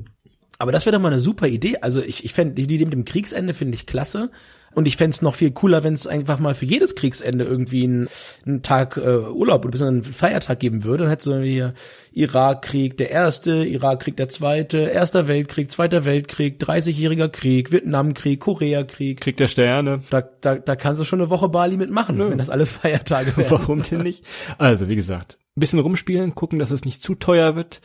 Aber 0.62 0.70
das 0.70 0.86
wäre 0.86 0.94
doch 0.94 1.02
mal 1.02 1.10
eine 1.10 1.18
super 1.18 1.48
Idee. 1.48 1.78
Also 1.80 2.00
ich, 2.00 2.24
ich 2.24 2.32
fände 2.32 2.54
die 2.54 2.62
Idee 2.62 2.84
mit 2.84 2.92
dem 2.92 3.04
Kriegsende 3.04 3.52
finde 3.52 3.74
ich 3.74 3.84
klasse. 3.84 4.30
Und 4.74 4.86
ich 4.86 4.96
fände 4.96 5.16
noch 5.22 5.34
viel 5.34 5.50
cooler, 5.50 5.82
wenn 5.82 5.92
es 5.92 6.06
einfach 6.06 6.38
mal 6.38 6.54
für 6.54 6.66
jedes 6.66 6.94
Kriegsende 6.94 7.44
irgendwie 7.44 7.82
einen, 7.82 8.08
einen 8.46 8.62
Tag 8.62 8.96
äh, 8.96 9.00
Urlaub 9.00 9.64
oder 9.64 9.84
einen 9.88 10.04
Feiertag 10.04 10.60
geben 10.60 10.84
würde. 10.84 11.02
Dann 11.02 11.10
hättest 11.10 11.26
du 11.26 11.42
hier 11.42 11.74
Irakkrieg 12.12 12.96
der 12.96 13.10
erste, 13.10 13.64
Irakkrieg 13.64 14.16
der 14.16 14.28
zweite, 14.28 14.78
erster 14.78 15.26
Weltkrieg, 15.26 15.68
zweiter 15.68 16.04
Weltkrieg, 16.04 16.62
30-jähriger 16.62 17.28
Krieg, 17.28 17.72
Vietnamkrieg, 17.72 18.38
Koreakrieg. 18.38 19.20
Krieg 19.20 19.36
der 19.38 19.48
Sterne. 19.48 20.02
Da, 20.10 20.22
da, 20.40 20.54
da 20.54 20.76
kannst 20.76 21.00
du 21.00 21.04
schon 21.04 21.20
eine 21.20 21.28
Woche 21.28 21.48
Bali 21.48 21.76
mitmachen, 21.76 22.20
ja. 22.20 22.30
wenn 22.30 22.38
das 22.38 22.50
alles 22.50 22.70
Feiertage 22.70 23.36
wären. 23.36 23.50
Warum 23.50 23.82
denn 23.82 24.02
nicht? 24.02 24.24
Also, 24.58 24.88
wie 24.88 24.96
gesagt, 24.96 25.40
ein 25.56 25.60
bisschen 25.60 25.80
rumspielen, 25.80 26.36
gucken, 26.36 26.60
dass 26.60 26.70
es 26.70 26.84
nicht 26.84 27.02
zu 27.02 27.16
teuer 27.16 27.56
wird 27.56 27.80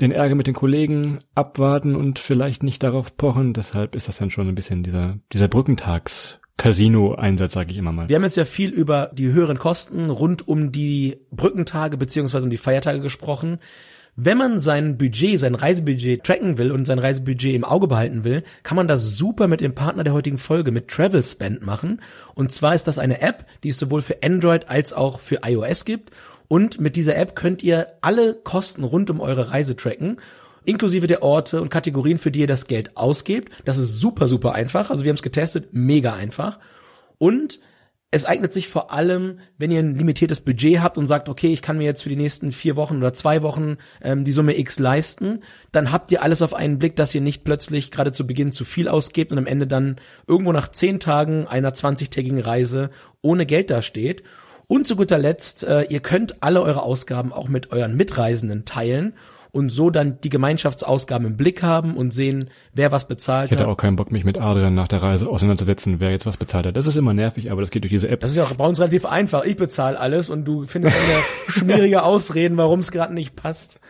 den 0.00 0.12
Ärger 0.12 0.34
mit 0.34 0.46
den 0.46 0.54
Kollegen 0.54 1.20
abwarten 1.34 1.96
und 1.96 2.18
vielleicht 2.18 2.62
nicht 2.62 2.82
darauf 2.82 3.16
pochen. 3.16 3.52
Deshalb 3.52 3.94
ist 3.94 4.08
das 4.08 4.18
dann 4.18 4.30
schon 4.30 4.48
ein 4.48 4.54
bisschen 4.54 4.82
dieser, 4.82 5.18
dieser 5.32 5.48
Brückentags 5.48 6.38
Casino-Einsatz, 6.58 7.52
sage 7.52 7.72
ich 7.72 7.78
immer 7.78 7.92
mal. 7.92 8.08
Wir 8.08 8.16
haben 8.16 8.24
jetzt 8.24 8.36
ja 8.36 8.46
viel 8.46 8.70
über 8.70 9.10
die 9.12 9.32
höheren 9.32 9.58
Kosten 9.58 10.10
rund 10.10 10.48
um 10.48 10.72
die 10.72 11.18
Brückentage 11.30 11.96
beziehungsweise 11.96 12.44
um 12.44 12.50
die 12.50 12.56
Feiertage 12.56 13.00
gesprochen. 13.00 13.58
Wenn 14.18 14.38
man 14.38 14.60
sein 14.60 14.96
Budget, 14.96 15.38
sein 15.38 15.54
Reisebudget 15.54 16.24
tracken 16.24 16.56
will 16.56 16.72
und 16.72 16.86
sein 16.86 16.98
Reisebudget 16.98 17.54
im 17.54 17.64
Auge 17.64 17.86
behalten 17.86 18.24
will, 18.24 18.44
kann 18.62 18.76
man 18.76 18.88
das 18.88 19.16
super 19.16 19.46
mit 19.46 19.60
dem 19.60 19.74
Partner 19.74 20.04
der 20.04 20.14
heutigen 20.14 20.38
Folge, 20.38 20.70
mit 20.70 20.88
Travel 20.88 21.22
Spend 21.22 21.66
machen. 21.66 22.00
Und 22.34 22.50
zwar 22.50 22.74
ist 22.74 22.88
das 22.88 22.98
eine 22.98 23.20
App, 23.20 23.44
die 23.62 23.68
es 23.68 23.78
sowohl 23.78 24.00
für 24.00 24.22
Android 24.22 24.70
als 24.70 24.94
auch 24.94 25.20
für 25.20 25.40
iOS 25.44 25.84
gibt 25.84 26.12
und 26.48 26.80
mit 26.80 26.96
dieser 26.96 27.16
App 27.16 27.36
könnt 27.36 27.62
ihr 27.62 27.88
alle 28.00 28.34
Kosten 28.34 28.84
rund 28.84 29.10
um 29.10 29.20
eure 29.20 29.50
Reise 29.50 29.76
tracken 29.76 30.18
inklusive 30.66 31.06
der 31.06 31.22
Orte 31.22 31.62
und 31.62 31.70
Kategorien, 31.70 32.18
für 32.18 32.30
die 32.30 32.40
ihr 32.40 32.46
das 32.46 32.66
Geld 32.66 32.96
ausgebt. 32.96 33.52
Das 33.64 33.78
ist 33.78 33.98
super, 33.98 34.28
super 34.28 34.52
einfach. 34.52 34.90
Also 34.90 35.04
wir 35.04 35.10
haben 35.10 35.16
es 35.16 35.22
getestet, 35.22 35.68
mega 35.72 36.14
einfach. 36.14 36.58
Und 37.18 37.60
es 38.10 38.24
eignet 38.24 38.52
sich 38.52 38.68
vor 38.68 38.92
allem, 38.92 39.40
wenn 39.58 39.70
ihr 39.70 39.80
ein 39.80 39.96
limitiertes 39.96 40.40
Budget 40.40 40.80
habt 40.80 40.96
und 40.96 41.06
sagt, 41.06 41.28
okay, 41.28 41.48
ich 41.52 41.60
kann 41.60 41.76
mir 41.76 41.84
jetzt 41.84 42.02
für 42.02 42.08
die 42.08 42.16
nächsten 42.16 42.52
vier 42.52 42.76
Wochen 42.76 42.98
oder 42.98 43.12
zwei 43.12 43.42
Wochen 43.42 43.76
ähm, 44.00 44.24
die 44.24 44.32
Summe 44.32 44.58
X 44.58 44.78
leisten, 44.78 45.40
dann 45.72 45.92
habt 45.92 46.10
ihr 46.12 46.22
alles 46.22 46.40
auf 46.40 46.54
einen 46.54 46.78
Blick, 46.78 46.96
dass 46.96 47.14
ihr 47.14 47.20
nicht 47.20 47.44
plötzlich 47.44 47.90
gerade 47.90 48.12
zu 48.12 48.26
Beginn 48.26 48.52
zu 48.52 48.64
viel 48.64 48.88
ausgebt 48.88 49.32
und 49.32 49.38
am 49.38 49.46
Ende 49.46 49.66
dann 49.66 49.96
irgendwo 50.26 50.52
nach 50.52 50.68
zehn 50.68 51.00
Tagen 51.00 51.46
einer 51.46 51.72
20-tägigen 51.72 52.40
Reise 52.40 52.90
ohne 53.22 53.44
Geld 53.44 53.70
dasteht. 53.70 54.22
Und 54.68 54.86
zu 54.86 54.96
guter 54.96 55.18
Letzt, 55.18 55.62
äh, 55.62 55.82
ihr 55.82 56.00
könnt 56.00 56.42
alle 56.42 56.62
eure 56.62 56.82
Ausgaben 56.82 57.32
auch 57.32 57.48
mit 57.48 57.70
euren 57.72 57.96
Mitreisenden 57.96 58.64
teilen 58.64 59.14
und 59.56 59.70
so 59.70 59.88
dann 59.88 60.20
die 60.20 60.28
Gemeinschaftsausgaben 60.28 61.26
im 61.26 61.36
Blick 61.36 61.62
haben 61.62 61.96
und 61.96 62.12
sehen, 62.12 62.50
wer 62.74 62.92
was 62.92 63.08
bezahlt 63.08 63.50
hat. 63.50 63.52
Ich 63.52 63.58
hätte 63.58 63.70
auch 63.70 63.76
keinen 63.76 63.96
Bock, 63.96 64.12
mich 64.12 64.24
mit 64.24 64.38
Adrian 64.38 64.74
nach 64.74 64.88
der 64.88 65.02
Reise 65.02 65.28
auseinanderzusetzen, 65.28 65.98
wer 65.98 66.10
jetzt 66.10 66.26
was 66.26 66.36
bezahlt 66.36 66.66
hat. 66.66 66.76
Das 66.76 66.86
ist 66.86 66.96
immer 66.96 67.14
nervig, 67.14 67.50
aber 67.50 67.62
das 67.62 67.70
geht 67.70 67.82
durch 67.84 67.92
diese 67.92 68.08
App. 68.08 68.20
Das 68.20 68.32
ist 68.32 68.36
ja 68.36 68.44
auch 68.44 68.52
bei 68.52 68.66
uns 68.66 68.78
relativ 68.80 69.06
einfach. 69.06 69.44
Ich 69.44 69.56
bezahle 69.56 69.98
alles 69.98 70.28
und 70.28 70.44
du 70.44 70.66
findest 70.66 70.96
immer 70.98 71.52
schwierige 71.52 72.02
Ausreden, 72.02 72.58
warum 72.58 72.80
es 72.80 72.90
gerade 72.90 73.14
nicht 73.14 73.34
passt. 73.34 73.80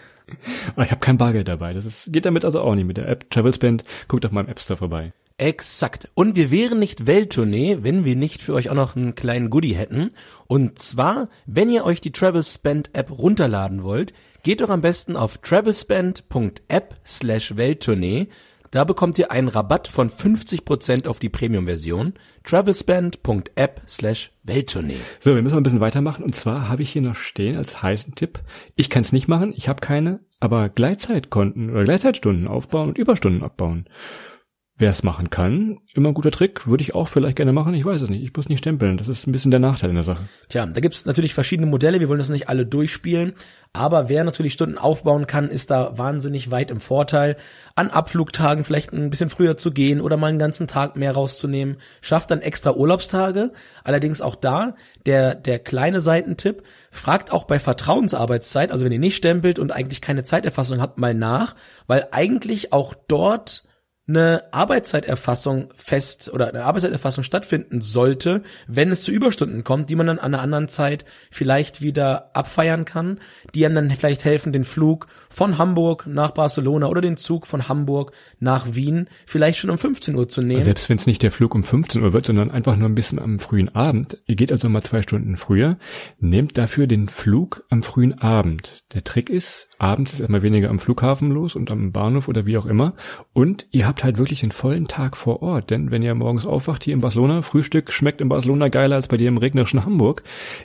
Aber 0.74 0.82
ich 0.84 0.90
habe 0.92 1.00
kein 1.00 1.18
Bargeld 1.18 1.48
dabei. 1.48 1.72
Das 1.72 1.84
ist, 1.84 2.12
geht 2.12 2.26
damit 2.26 2.44
also 2.44 2.60
auch 2.60 2.74
nicht 2.76 2.86
mit 2.86 2.96
der 2.96 3.08
App 3.08 3.28
Travel 3.30 3.52
Spend. 3.52 3.82
Guckt 4.06 4.24
auf 4.24 4.30
meinem 4.30 4.48
App 4.48 4.60
Store 4.60 4.76
vorbei. 4.76 5.12
Exakt. 5.38 6.08
Und 6.14 6.34
wir 6.34 6.50
wären 6.50 6.78
nicht 6.78 7.06
Welttournee, 7.06 7.78
wenn 7.82 8.06
wir 8.06 8.16
nicht 8.16 8.42
für 8.42 8.54
euch 8.54 8.70
auch 8.70 8.74
noch 8.74 8.96
einen 8.96 9.14
kleinen 9.14 9.50
Goodie 9.50 9.74
hätten. 9.74 10.12
Und 10.46 10.78
zwar, 10.78 11.28
wenn 11.44 11.68
ihr 11.68 11.84
euch 11.84 12.00
die 12.00 12.12
Travelspend 12.12 12.90
App 12.94 13.10
runterladen 13.10 13.82
wollt, 13.82 14.14
geht 14.42 14.62
doch 14.62 14.70
am 14.70 14.80
besten 14.80 15.14
auf 15.14 15.38
travelspend.app 15.38 16.94
slash 17.04 17.56
Welttournee. 17.56 18.28
Da 18.70 18.84
bekommt 18.84 19.18
ihr 19.18 19.30
einen 19.30 19.48
Rabatt 19.48 19.88
von 19.88 20.10
50% 20.10 21.06
auf 21.06 21.18
die 21.18 21.28
Premium-Version. 21.28 22.14
travelspend.app 22.44 23.82
slash 23.86 24.32
Welttournee. 24.42 24.96
So, 25.20 25.34
wir 25.34 25.42
müssen 25.42 25.54
mal 25.54 25.60
ein 25.60 25.64
bisschen 25.64 25.80
weitermachen. 25.80 26.24
Und 26.24 26.34
zwar 26.34 26.68
habe 26.70 26.82
ich 26.82 26.92
hier 26.92 27.02
noch 27.02 27.14
stehen 27.14 27.58
als 27.58 27.82
heißen 27.82 28.14
Tipp. 28.14 28.40
Ich 28.74 28.88
kann 28.88 29.02
es 29.02 29.12
nicht 29.12 29.28
machen, 29.28 29.52
ich 29.54 29.68
habe 29.68 29.80
keine, 29.80 30.20
aber 30.40 30.70
Gleitzeitkonten 30.70 31.70
oder 31.70 31.84
Gleitzeitstunden 31.84 32.48
aufbauen 32.48 32.88
und 32.88 32.98
Überstunden 32.98 33.42
abbauen. 33.42 33.86
Wer 34.78 34.90
es 34.90 35.02
machen 35.02 35.30
kann, 35.30 35.78
immer 35.94 36.10
ein 36.10 36.14
guter 36.14 36.30
Trick, 36.30 36.66
würde 36.66 36.82
ich 36.82 36.94
auch 36.94 37.08
vielleicht 37.08 37.36
gerne 37.36 37.54
machen, 37.54 37.72
ich 37.72 37.86
weiß 37.86 38.02
es 38.02 38.10
nicht, 38.10 38.22
ich 38.22 38.36
muss 38.36 38.50
nicht 38.50 38.58
stempeln, 38.58 38.98
das 38.98 39.08
ist 39.08 39.26
ein 39.26 39.32
bisschen 39.32 39.50
der 39.50 39.58
Nachteil 39.58 39.88
in 39.88 39.94
der 39.94 40.04
Sache. 40.04 40.24
Tja, 40.50 40.66
da 40.66 40.80
gibt's 40.80 41.06
natürlich 41.06 41.32
verschiedene 41.32 41.66
Modelle, 41.66 41.98
wir 41.98 42.10
wollen 42.10 42.18
das 42.18 42.28
nicht 42.28 42.50
alle 42.50 42.66
durchspielen, 42.66 43.32
aber 43.72 44.10
wer 44.10 44.22
natürlich 44.22 44.52
Stunden 44.52 44.76
aufbauen 44.76 45.26
kann, 45.26 45.48
ist 45.48 45.70
da 45.70 45.96
wahnsinnig 45.96 46.50
weit 46.50 46.70
im 46.70 46.80
Vorteil, 46.80 47.36
an 47.74 47.88
Abflugtagen 47.88 48.64
vielleicht 48.64 48.92
ein 48.92 49.08
bisschen 49.08 49.30
früher 49.30 49.56
zu 49.56 49.70
gehen 49.70 50.02
oder 50.02 50.18
mal 50.18 50.26
einen 50.26 50.38
ganzen 50.38 50.66
Tag 50.66 50.94
mehr 50.96 51.12
rauszunehmen, 51.12 51.78
schafft 52.02 52.30
dann 52.30 52.42
extra 52.42 52.74
Urlaubstage, 52.74 53.52
allerdings 53.82 54.20
auch 54.20 54.34
da, 54.34 54.74
der, 55.06 55.34
der 55.34 55.58
kleine 55.58 56.02
Seitentipp, 56.02 56.64
fragt 56.90 57.32
auch 57.32 57.44
bei 57.44 57.58
Vertrauensarbeitszeit, 57.58 58.70
also 58.70 58.84
wenn 58.84 58.92
ihr 58.92 58.98
nicht 58.98 59.16
stempelt 59.16 59.58
und 59.58 59.72
eigentlich 59.72 60.02
keine 60.02 60.22
Zeiterfassung 60.22 60.82
habt, 60.82 60.98
mal 60.98 61.14
nach, 61.14 61.56
weil 61.86 62.08
eigentlich 62.10 62.74
auch 62.74 62.92
dort 63.08 63.65
eine 64.08 64.44
Arbeitszeiterfassung 64.52 65.72
fest 65.74 66.30
oder 66.32 66.48
eine 66.48 66.64
Arbeitszeiterfassung 66.64 67.24
stattfinden 67.24 67.80
sollte, 67.80 68.42
wenn 68.68 68.92
es 68.92 69.02
zu 69.02 69.10
Überstunden 69.10 69.64
kommt, 69.64 69.90
die 69.90 69.96
man 69.96 70.06
dann 70.06 70.18
an 70.18 70.34
einer 70.34 70.42
anderen 70.42 70.68
Zeit 70.68 71.04
vielleicht 71.30 71.80
wieder 71.80 72.30
abfeiern 72.34 72.84
kann, 72.84 73.18
die 73.54 73.66
einem 73.66 73.74
dann 73.74 73.90
vielleicht 73.90 74.24
helfen, 74.24 74.52
den 74.52 74.64
Flug 74.64 75.08
von 75.28 75.58
Hamburg 75.58 76.06
nach 76.06 76.30
Barcelona 76.30 76.86
oder 76.86 77.00
den 77.00 77.16
Zug 77.16 77.46
von 77.46 77.68
Hamburg 77.68 78.12
nach 78.38 78.74
Wien 78.74 79.08
vielleicht 79.26 79.58
schon 79.58 79.70
um 79.70 79.78
15 79.78 80.14
Uhr 80.14 80.28
zu 80.28 80.40
nehmen. 80.40 80.62
Selbst 80.62 80.88
wenn 80.88 80.98
es 80.98 81.06
nicht 81.06 81.22
der 81.24 81.32
Flug 81.32 81.54
um 81.54 81.64
15 81.64 82.02
Uhr 82.02 82.12
wird, 82.12 82.26
sondern 82.26 82.52
einfach 82.52 82.76
nur 82.76 82.88
ein 82.88 82.94
bisschen 82.94 83.20
am 83.20 83.40
frühen 83.40 83.74
Abend. 83.74 84.18
Ihr 84.26 84.36
geht 84.36 84.52
also 84.52 84.68
mal 84.68 84.82
zwei 84.82 85.02
Stunden 85.02 85.36
früher, 85.36 85.78
nehmt 86.20 86.56
dafür 86.58 86.86
den 86.86 87.08
Flug 87.08 87.64
am 87.70 87.82
frühen 87.82 88.18
Abend. 88.20 88.84
Der 88.94 89.02
Trick 89.02 89.30
ist, 89.30 89.68
abends 89.78 90.14
ist 90.14 90.20
erstmal 90.20 90.42
weniger 90.42 90.70
am 90.70 90.78
Flughafen 90.78 91.30
los 91.30 91.56
und 91.56 91.70
am 91.70 91.92
Bahnhof 91.92 92.28
oder 92.28 92.46
wie 92.46 92.56
auch 92.58 92.66
immer. 92.66 92.94
Und 93.32 93.66
ihr 93.70 93.86
habt 93.86 94.04
halt 94.04 94.18
wirklich 94.18 94.40
den 94.40 94.52
vollen 94.52 94.86
Tag 94.86 95.16
vor 95.16 95.42
Ort. 95.42 95.70
Denn 95.70 95.90
wenn 95.90 96.02
ihr 96.02 96.14
morgens 96.14 96.46
aufwacht 96.46 96.84
hier 96.84 96.94
in 96.94 97.00
Barcelona, 97.00 97.42
Frühstück 97.42 97.92
schmeckt 97.92 98.20
in 98.20 98.28
Barcelona 98.28 98.68
geiler 98.68 98.96
als 98.96 99.08
bei 99.08 99.16
dir 99.16 99.28
im 99.28 99.38
regnerischen 99.38 99.84
Hamburg, 99.84 100.22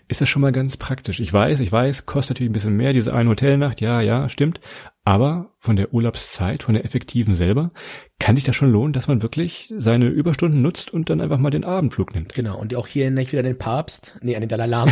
ist 0.07 0.21
das 0.21 0.29
schon 0.29 0.41
mal 0.41 0.51
ganz 0.51 0.77
praktisch. 0.77 1.19
Ich 1.19 1.31
weiß, 1.31 1.59
ich 1.59 1.71
weiß, 1.71 2.05
kostet 2.05 2.35
natürlich 2.35 2.51
ein 2.51 2.53
bisschen 2.53 2.77
mehr, 2.77 2.93
diese 2.93 3.13
eine 3.13 3.29
Hotelnacht, 3.29 3.81
ja, 3.81 4.01
ja, 4.01 4.29
stimmt. 4.29 4.61
Aber 5.03 5.53
von 5.57 5.75
der 5.75 5.93
Urlaubszeit, 5.93 6.63
von 6.63 6.75
der 6.75 6.85
effektiven 6.85 7.33
selber, 7.33 7.71
kann 8.19 8.35
sich 8.35 8.45
das 8.45 8.55
schon 8.55 8.71
lohnen, 8.71 8.93
dass 8.93 9.07
man 9.07 9.23
wirklich 9.23 9.73
seine 9.75 10.07
Überstunden 10.07 10.61
nutzt 10.61 10.93
und 10.93 11.09
dann 11.09 11.21
einfach 11.21 11.39
mal 11.39 11.49
den 11.49 11.63
Abendflug 11.63 12.13
nimmt. 12.13 12.33
Genau, 12.35 12.57
und 12.59 12.75
auch 12.75 12.87
hier 12.87 13.09
nicht 13.09 13.31
wieder 13.31 13.43
den 13.43 13.57
Papst, 13.57 14.17
nee, 14.21 14.35
an 14.35 14.41
den 14.41 14.49
Dalai 14.49 14.67
Lama. 14.67 14.91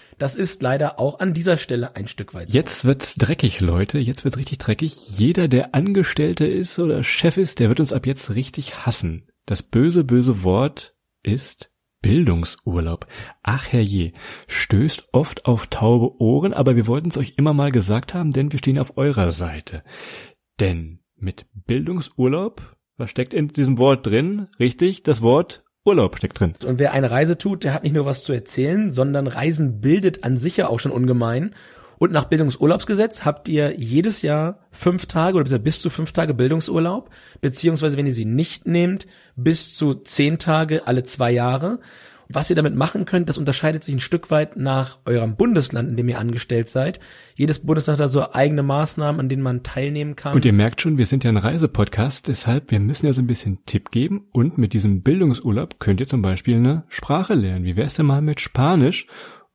Das 0.21 0.35
ist 0.35 0.61
leider 0.61 0.99
auch 0.99 1.19
an 1.19 1.33
dieser 1.33 1.57
Stelle 1.57 1.95
ein 1.95 2.07
Stück 2.07 2.35
weit. 2.35 2.51
so. 2.51 2.55
Jetzt 2.55 2.85
wird's 2.85 3.15
dreckig, 3.15 3.59
Leute. 3.59 3.97
Jetzt 3.97 4.23
wird's 4.23 4.37
richtig 4.37 4.59
dreckig. 4.59 5.17
Jeder, 5.17 5.47
der 5.47 5.73
Angestellte 5.73 6.45
ist 6.45 6.77
oder 6.77 7.03
Chef 7.03 7.37
ist, 7.37 7.57
der 7.57 7.69
wird 7.69 7.79
uns 7.79 7.91
ab 7.91 8.05
jetzt 8.05 8.35
richtig 8.35 8.85
hassen. 8.85 9.27
Das 9.47 9.63
böse, 9.63 10.03
böse 10.03 10.43
Wort 10.43 10.95
ist 11.23 11.71
Bildungsurlaub. 12.03 13.07
Ach 13.41 13.67
herrje, 13.71 14.11
stößt 14.47 15.07
oft 15.11 15.47
auf 15.47 15.65
taube 15.65 16.21
Ohren, 16.21 16.53
aber 16.53 16.75
wir 16.75 16.85
wollten 16.85 17.09
es 17.09 17.17
euch 17.17 17.33
immer 17.37 17.55
mal 17.55 17.71
gesagt 17.71 18.13
haben, 18.13 18.31
denn 18.31 18.51
wir 18.51 18.59
stehen 18.59 18.77
auf 18.77 18.97
eurer 18.97 19.31
Seite. 19.31 19.83
Denn 20.59 20.99
mit 21.15 21.47
Bildungsurlaub, 21.65 22.77
was 22.95 23.09
steckt 23.09 23.33
in 23.33 23.47
diesem 23.47 23.79
Wort 23.79 24.05
drin? 24.05 24.49
Richtig, 24.59 25.01
das 25.01 25.23
Wort 25.23 25.63
Urlaub 25.83 26.17
steckt 26.17 26.39
drin. 26.39 26.53
Und 26.65 26.77
wer 26.77 26.93
eine 26.93 27.09
Reise 27.09 27.37
tut, 27.37 27.63
der 27.63 27.73
hat 27.73 27.83
nicht 27.83 27.95
nur 27.95 28.05
was 28.05 28.23
zu 28.23 28.33
erzählen, 28.33 28.91
sondern 28.91 29.27
Reisen 29.27 29.81
bildet 29.81 30.23
an 30.23 30.37
sich 30.37 30.57
ja 30.57 30.67
auch 30.67 30.79
schon 30.79 30.91
ungemein. 30.91 31.55
Und 31.97 32.11
nach 32.11 32.25
Bildungsurlaubsgesetz 32.25 33.25
habt 33.25 33.47
ihr 33.47 33.79
jedes 33.79 34.21
Jahr 34.21 34.59
fünf 34.71 35.05
Tage 35.05 35.37
oder 35.37 35.59
bis 35.59 35.81
zu 35.81 35.89
fünf 35.89 36.11
Tage 36.11 36.33
Bildungsurlaub, 36.33 37.09
beziehungsweise 37.41 37.97
wenn 37.97 38.07
ihr 38.07 38.13
sie 38.13 38.25
nicht 38.25 38.67
nehmt, 38.67 39.05
bis 39.35 39.75
zu 39.75 39.93
zehn 39.93 40.39
Tage 40.39 40.87
alle 40.87 41.03
zwei 41.03 41.31
Jahre. 41.31 41.79
Was 42.33 42.49
ihr 42.49 42.55
damit 42.55 42.75
machen 42.75 43.05
könnt, 43.05 43.29
das 43.29 43.37
unterscheidet 43.37 43.83
sich 43.83 43.93
ein 43.93 43.99
Stück 43.99 44.31
weit 44.31 44.55
nach 44.55 44.99
eurem 45.05 45.35
Bundesland, 45.35 45.89
in 45.89 45.97
dem 45.97 46.09
ihr 46.09 46.19
angestellt 46.19 46.69
seid. 46.69 46.99
Jedes 47.35 47.59
Bundesland 47.59 47.99
hat 47.99 48.05
da 48.05 48.09
so 48.09 48.31
eigene 48.33 48.63
Maßnahmen, 48.63 49.19
an 49.19 49.29
denen 49.29 49.41
man 49.41 49.63
teilnehmen 49.63 50.15
kann. 50.15 50.35
Und 50.35 50.45
ihr 50.45 50.53
merkt 50.53 50.81
schon, 50.81 50.97
wir 50.97 51.05
sind 51.05 51.23
ja 51.23 51.31
ein 51.31 51.37
Reisepodcast, 51.37 52.27
deshalb 52.27 52.71
wir 52.71 52.79
müssen 52.79 53.05
ja 53.05 53.13
so 53.13 53.21
ein 53.21 53.27
bisschen 53.27 53.59
Tipp 53.65 53.91
geben. 53.91 54.27
Und 54.31 54.57
mit 54.57 54.73
diesem 54.73 55.01
Bildungsurlaub 55.01 55.79
könnt 55.79 55.99
ihr 55.99 56.07
zum 56.07 56.21
Beispiel 56.21 56.57
eine 56.57 56.83
Sprache 56.87 57.33
lernen. 57.33 57.65
Wie 57.65 57.75
wär's 57.75 57.95
denn 57.95 58.05
mal 58.05 58.21
mit 58.21 58.39
Spanisch 58.39 59.07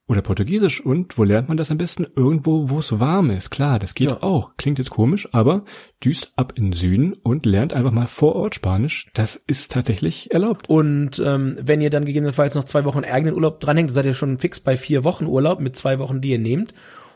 oder 0.08 0.22
Portugiesisch? 0.22 0.80
Und 0.80 1.18
wo 1.18 1.24
lernt 1.24 1.48
man 1.48 1.56
das 1.56 1.70
am 1.70 1.78
besten? 1.78 2.06
Irgendwo, 2.14 2.70
wo 2.70 2.78
es 2.78 3.00
warm 3.00 3.30
ist. 3.30 3.50
Klar, 3.50 3.78
das 3.78 3.94
geht 3.94 4.10
Ja. 4.10 4.22
auch. 4.22 4.52
Klingt 4.56 4.78
jetzt 4.78 4.90
komisch, 4.90 5.28
aber 5.32 5.64
düst 6.04 6.32
ab 6.36 6.52
in 6.56 6.66
den 6.66 6.72
Süden 6.74 7.12
und 7.14 7.44
lernt 7.46 7.72
einfach 7.72 7.90
mal 7.92 8.06
vor 8.06 8.36
Ort 8.36 8.54
Spanisch. 8.54 9.08
Das 9.14 9.36
ist 9.36 9.72
tatsächlich 9.72 10.32
erlaubt. 10.32 10.68
Und 10.68 11.18
ähm, 11.24 11.56
wenn 11.60 11.80
ihr 11.80 11.90
dann 11.90 12.04
gegebenenfalls 12.04 12.54
noch 12.54 12.64
zwei 12.64 12.84
Wochen 12.84 13.00
eigenen 13.04 13.34
Urlaub 13.34 13.60
dranhängt, 13.60 13.90
seid 13.90 14.06
ihr 14.06 14.14
schon 14.14 14.38
fix 14.38 14.60
bei 14.60 14.76
vier 14.76 15.02
Wochen 15.04 15.26
Urlaub 15.26 15.60
mit 15.60 15.74
zwei 15.76 15.98
Wochen, 15.98 16.20
die 16.20 16.30
ihr 16.30 16.38
nehmt. 16.38 16.72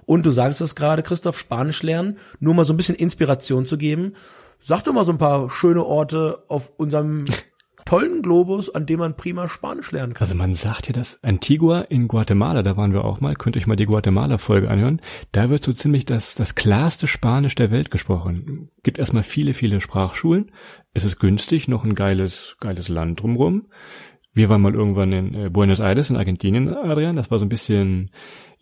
Und 0.06 0.26
du 0.26 0.32
sagst 0.32 0.60
es 0.60 0.74
gerade, 0.74 1.04
Christoph, 1.04 1.38
Spanisch 1.38 1.82
lernen, 1.84 2.18
nur 2.40 2.54
mal 2.54 2.64
so 2.64 2.72
ein 2.72 2.76
bisschen 2.76 2.96
Inspiration 2.96 3.64
zu 3.66 3.78
geben. 3.78 4.14
Sag 4.58 4.82
doch 4.82 4.92
mal 4.92 5.04
so 5.04 5.12
ein 5.12 5.18
paar 5.18 5.48
schöne 5.50 5.84
Orte 5.84 6.42
auf 6.48 6.72
unserem 6.76 7.24
tollen 7.90 8.22
Globus, 8.22 8.70
an 8.72 8.86
dem 8.86 9.00
man 9.00 9.16
prima 9.16 9.48
Spanisch 9.48 9.90
lernen 9.90 10.14
kann. 10.14 10.22
Also 10.22 10.36
man 10.36 10.54
sagt 10.54 10.86
ja 10.86 10.92
das 10.92 11.18
Antigua 11.24 11.80
in 11.80 12.06
Guatemala, 12.06 12.62
da 12.62 12.76
waren 12.76 12.92
wir 12.92 13.04
auch 13.04 13.20
mal, 13.20 13.34
könnt 13.34 13.56
euch 13.56 13.66
mal 13.66 13.74
die 13.74 13.86
Guatemala-Folge 13.86 14.70
anhören. 14.70 15.00
Da 15.32 15.50
wird 15.50 15.64
so 15.64 15.72
ziemlich 15.72 16.04
das, 16.04 16.36
das 16.36 16.54
klarste 16.54 17.08
Spanisch 17.08 17.56
der 17.56 17.72
Welt 17.72 17.90
gesprochen. 17.90 18.70
Gibt 18.84 19.00
erstmal 19.00 19.24
viele, 19.24 19.54
viele 19.54 19.80
Sprachschulen. 19.80 20.52
Es 20.94 21.04
ist 21.04 21.18
günstig, 21.18 21.66
noch 21.66 21.82
ein 21.82 21.96
geiles, 21.96 22.56
geiles 22.60 22.88
Land 22.88 23.22
drumrum. 23.22 23.66
Wir 24.32 24.48
waren 24.48 24.62
mal 24.62 24.74
irgendwann 24.74 25.10
in 25.10 25.34
äh, 25.34 25.50
Buenos 25.50 25.80
Aires 25.80 26.10
in 26.10 26.16
Argentinien, 26.16 26.72
Adrian. 26.72 27.16
Das 27.16 27.32
war 27.32 27.40
so 27.40 27.44
ein 27.44 27.48
bisschen, 27.48 28.10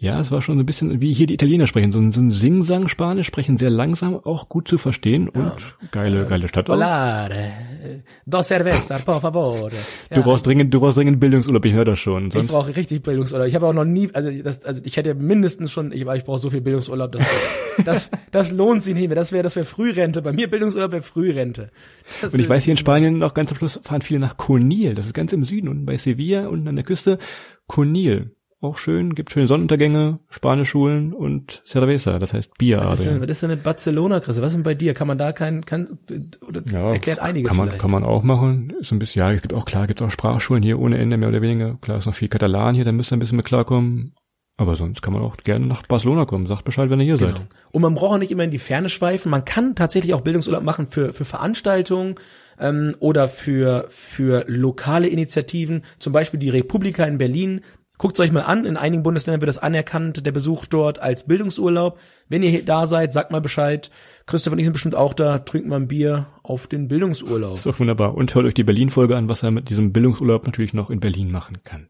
ja, 0.00 0.20
es 0.20 0.30
war 0.30 0.40
schon 0.42 0.54
so 0.54 0.62
ein 0.62 0.66
bisschen 0.66 1.00
wie 1.00 1.12
hier 1.12 1.26
die 1.26 1.34
Italiener 1.34 1.66
sprechen. 1.66 1.90
So 1.90 1.98
ein, 1.98 2.12
so 2.12 2.20
ein 2.20 2.30
Sing-Sang-Spanisch, 2.30 3.26
sprechen 3.26 3.58
sehr 3.58 3.68
langsam, 3.68 4.14
auch 4.14 4.48
gut 4.48 4.68
zu 4.68 4.78
verstehen 4.78 5.28
und 5.28 5.54
geile, 5.90 6.24
geile 6.26 6.46
Stadt 6.46 6.68
eh, 6.68 8.02
dos 8.24 8.46
cerveza, 8.46 8.98
por 8.98 9.20
favor. 9.20 9.70
Du 9.70 9.76
Ja, 10.14 10.20
brauchst 10.20 10.46
dringend, 10.46 10.72
du 10.72 10.78
brauchst 10.78 10.98
dringend 10.98 11.18
Bildungsurlaub, 11.18 11.64
ich 11.64 11.72
höre 11.72 11.84
das 11.84 11.98
schon. 11.98 12.28
Ich 12.28 12.32
Sonst 12.32 12.52
brauche 12.52 12.76
richtig 12.76 13.02
Bildungsurlaub. 13.02 13.48
Ich 13.48 13.56
habe 13.56 13.66
auch 13.66 13.72
noch 13.72 13.84
nie, 13.84 14.08
also 14.12 14.30
das, 14.30 14.64
also 14.64 14.80
ich 14.84 14.96
hätte 14.96 15.16
mindestens 15.16 15.72
schon, 15.72 15.90
ich, 15.90 16.06
ich 16.06 16.24
brauche 16.24 16.38
so 16.38 16.50
viel 16.50 16.60
Bildungsurlaub, 16.60 17.10
das, 17.10 17.26
das, 17.84 18.10
das 18.30 18.52
lohnt 18.52 18.84
sich 18.84 18.94
nicht 18.94 19.08
mehr. 19.08 19.16
Das 19.16 19.32
wäre, 19.32 19.42
das 19.42 19.56
wäre 19.56 19.66
Frührente. 19.66 20.22
Bei 20.22 20.32
mir 20.32 20.48
Bildungsurlaub 20.48 20.92
wäre 20.92 21.02
Frührente. 21.02 21.72
Das 22.20 22.34
Und 22.34 22.38
ich 22.38 22.48
weiß, 22.48 22.62
hier 22.62 22.70
in 22.70 22.78
Spanien 22.78 23.18
noch 23.18 23.34
ganz 23.34 23.50
am 23.50 23.58
Schluss 23.58 23.80
fahren 23.82 24.02
viele 24.02 24.20
nach 24.20 24.36
Conil. 24.36 24.94
Das 24.94 25.06
ist 25.06 25.12
ganz 25.14 25.32
im 25.32 25.44
Süden, 25.44 25.66
unten 25.66 25.86
bei 25.86 25.96
Sevilla, 25.96 26.46
unten 26.46 26.68
an 26.68 26.76
der 26.76 26.84
Küste. 26.84 27.18
Conil. 27.66 28.30
Auch 28.60 28.76
schön, 28.76 29.14
gibt 29.14 29.30
schöne 29.30 29.46
Sonnenuntergänge, 29.46 30.18
Spanischschulen 30.30 31.12
und 31.12 31.62
Cerveza, 31.64 32.18
das 32.18 32.34
heißt 32.34 32.58
Bier. 32.58 32.80
Was 32.84 32.98
ist, 32.98 33.06
denn, 33.06 33.20
was 33.20 33.28
ist 33.30 33.42
denn 33.42 33.50
mit 33.50 33.62
Barcelona, 33.62 34.18
Chris? 34.18 34.40
Was 34.40 34.48
ist 34.48 34.54
denn 34.54 34.62
bei 34.64 34.74
dir? 34.74 34.94
Kann 34.94 35.06
man 35.06 35.16
da 35.16 35.30
kein, 35.30 35.64
kann, 35.64 35.98
oder 36.46 36.62
Ja, 36.72 36.90
erklärt 36.92 37.20
einiges 37.20 37.48
kann 37.50 37.56
man, 37.56 37.68
vielleicht. 37.68 37.80
kann 37.82 37.92
man 37.92 38.02
auch 38.02 38.24
machen. 38.24 38.72
Ist 38.80 38.90
ein 38.90 38.98
bisschen, 38.98 39.20
ja, 39.20 39.30
es 39.30 39.42
gibt 39.42 39.54
auch 39.54 39.64
klar, 39.64 39.86
gibt 39.86 40.02
auch 40.02 40.10
Sprachschulen 40.10 40.64
hier 40.64 40.80
ohne 40.80 40.98
Ende, 40.98 41.16
mehr 41.18 41.28
oder 41.28 41.40
weniger. 41.40 41.78
Klar 41.80 41.98
ist 41.98 42.06
noch 42.06 42.14
viel 42.16 42.26
Katalan 42.26 42.74
hier, 42.74 42.84
da 42.84 42.90
müsst 42.90 43.12
ihr 43.12 43.16
ein 43.16 43.20
bisschen 43.20 43.36
mit 43.36 43.46
klarkommen. 43.46 44.14
Aber 44.60 44.74
sonst 44.74 45.02
kann 45.02 45.12
man 45.12 45.22
auch 45.22 45.36
gerne 45.36 45.66
nach 45.66 45.86
Barcelona 45.86 46.24
kommen. 46.24 46.48
Sagt 46.48 46.64
Bescheid, 46.64 46.90
wenn 46.90 46.98
ihr 46.98 47.04
hier 47.06 47.16
Genau. 47.18 47.36
seid. 47.38 47.46
Und 47.70 47.82
man 47.82 47.94
braucht 47.94 48.14
auch 48.14 48.18
nicht 48.18 48.32
immer 48.32 48.42
in 48.42 48.50
die 48.50 48.58
Ferne 48.58 48.88
schweifen. 48.88 49.30
Man 49.30 49.44
kann 49.44 49.76
tatsächlich 49.76 50.14
auch 50.14 50.22
Bildungsurlaub 50.22 50.64
machen 50.64 50.88
für, 50.90 51.12
für 51.12 51.24
Veranstaltungen 51.24 52.16
ähm, 52.58 52.96
oder 52.98 53.28
für, 53.28 53.86
für 53.88 54.44
lokale 54.48 55.06
Initiativen. 55.06 55.84
Zum 56.00 56.12
Beispiel 56.12 56.40
die 56.40 56.50
Republika 56.50 57.04
in 57.04 57.18
Berlin. 57.18 57.60
Guckt 57.98 58.18
euch 58.20 58.30
mal 58.30 58.42
an. 58.42 58.64
In 58.64 58.76
einigen 58.76 59.02
Bundesländern 59.02 59.40
wird 59.40 59.48
das 59.48 59.58
anerkannt, 59.58 60.24
der 60.24 60.32
Besuch 60.32 60.66
dort 60.66 61.00
als 61.00 61.26
Bildungsurlaub. 61.26 61.98
Wenn 62.28 62.44
ihr 62.44 62.64
da 62.64 62.86
seid, 62.86 63.12
sagt 63.12 63.32
mal 63.32 63.40
Bescheid. 63.40 63.90
Christoph 64.26 64.52
und 64.52 64.60
ich 64.60 64.66
sind 64.66 64.72
bestimmt 64.72 64.94
auch 64.94 65.14
da. 65.14 65.40
Trinkt 65.40 65.68
mal 65.68 65.76
ein 65.76 65.88
Bier 65.88 66.26
auf 66.44 66.68
den 66.68 66.86
Bildungsurlaub. 66.86 67.54
Ist 67.54 67.66
doch 67.66 67.80
wunderbar. 67.80 68.14
Und 68.14 68.34
hört 68.34 68.46
euch 68.46 68.54
die 68.54 68.64
Berlin-Folge 68.64 69.16
an, 69.16 69.28
was 69.28 69.42
er 69.42 69.50
mit 69.50 69.68
diesem 69.68 69.92
Bildungsurlaub 69.92 70.46
natürlich 70.46 70.74
noch 70.74 70.90
in 70.90 71.00
Berlin 71.00 71.32
machen 71.32 71.58
kann. 71.64 71.88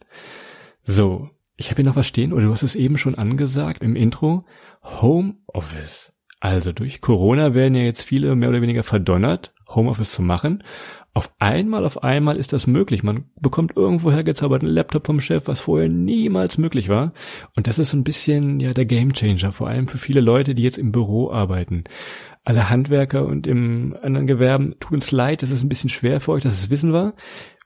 So, 0.82 1.28
ich 1.56 1.70
habe 1.70 1.82
hier 1.82 1.90
noch 1.90 1.96
was 1.96 2.06
stehen, 2.06 2.32
oder 2.32 2.46
du 2.46 2.52
hast 2.52 2.62
es 2.62 2.74
eben 2.74 2.96
schon 2.96 3.16
angesagt 3.16 3.82
im 3.82 3.94
Intro. 3.94 4.44
Homeoffice. 4.82 6.14
Also 6.40 6.72
durch 6.72 7.00
Corona 7.00 7.54
werden 7.54 7.74
ja 7.74 7.82
jetzt 7.82 8.04
viele 8.04 8.36
mehr 8.36 8.48
oder 8.48 8.62
weniger 8.62 8.84
verdonnert, 8.84 9.52
Homeoffice 9.68 10.12
zu 10.12 10.22
machen. 10.22 10.62
Auf 11.14 11.32
einmal, 11.40 11.84
auf 11.84 12.04
einmal 12.04 12.36
ist 12.36 12.52
das 12.52 12.68
möglich. 12.68 13.02
Man 13.02 13.24
bekommt 13.40 13.76
irgendwo 13.76 14.12
hergezaubert 14.12 14.62
einen 14.62 14.70
Laptop 14.70 15.06
vom 15.06 15.18
Chef, 15.18 15.48
was 15.48 15.60
vorher 15.60 15.88
niemals 15.88 16.58
möglich 16.58 16.88
war. 16.88 17.12
Und 17.56 17.66
das 17.66 17.80
ist 17.80 17.90
so 17.90 17.96
ein 17.96 18.04
bisschen 18.04 18.60
ja 18.60 18.72
der 18.72 18.86
Gamechanger, 18.86 19.50
vor 19.50 19.66
allem 19.66 19.88
für 19.88 19.98
viele 19.98 20.20
Leute, 20.20 20.54
die 20.54 20.62
jetzt 20.62 20.78
im 20.78 20.92
Büro 20.92 21.32
arbeiten. 21.32 21.84
Alle 22.44 22.70
Handwerker 22.70 23.26
und 23.26 23.48
im 23.48 23.96
anderen 24.00 24.28
Gewerben 24.28 24.76
tut 24.78 24.92
uns 24.92 25.10
leid, 25.10 25.42
das 25.42 25.50
ist 25.50 25.64
ein 25.64 25.68
bisschen 25.68 25.90
schwer 25.90 26.20
für 26.20 26.32
euch, 26.32 26.44
dass 26.44 26.54
es 26.54 26.70
wissen 26.70 26.92
war. 26.92 27.14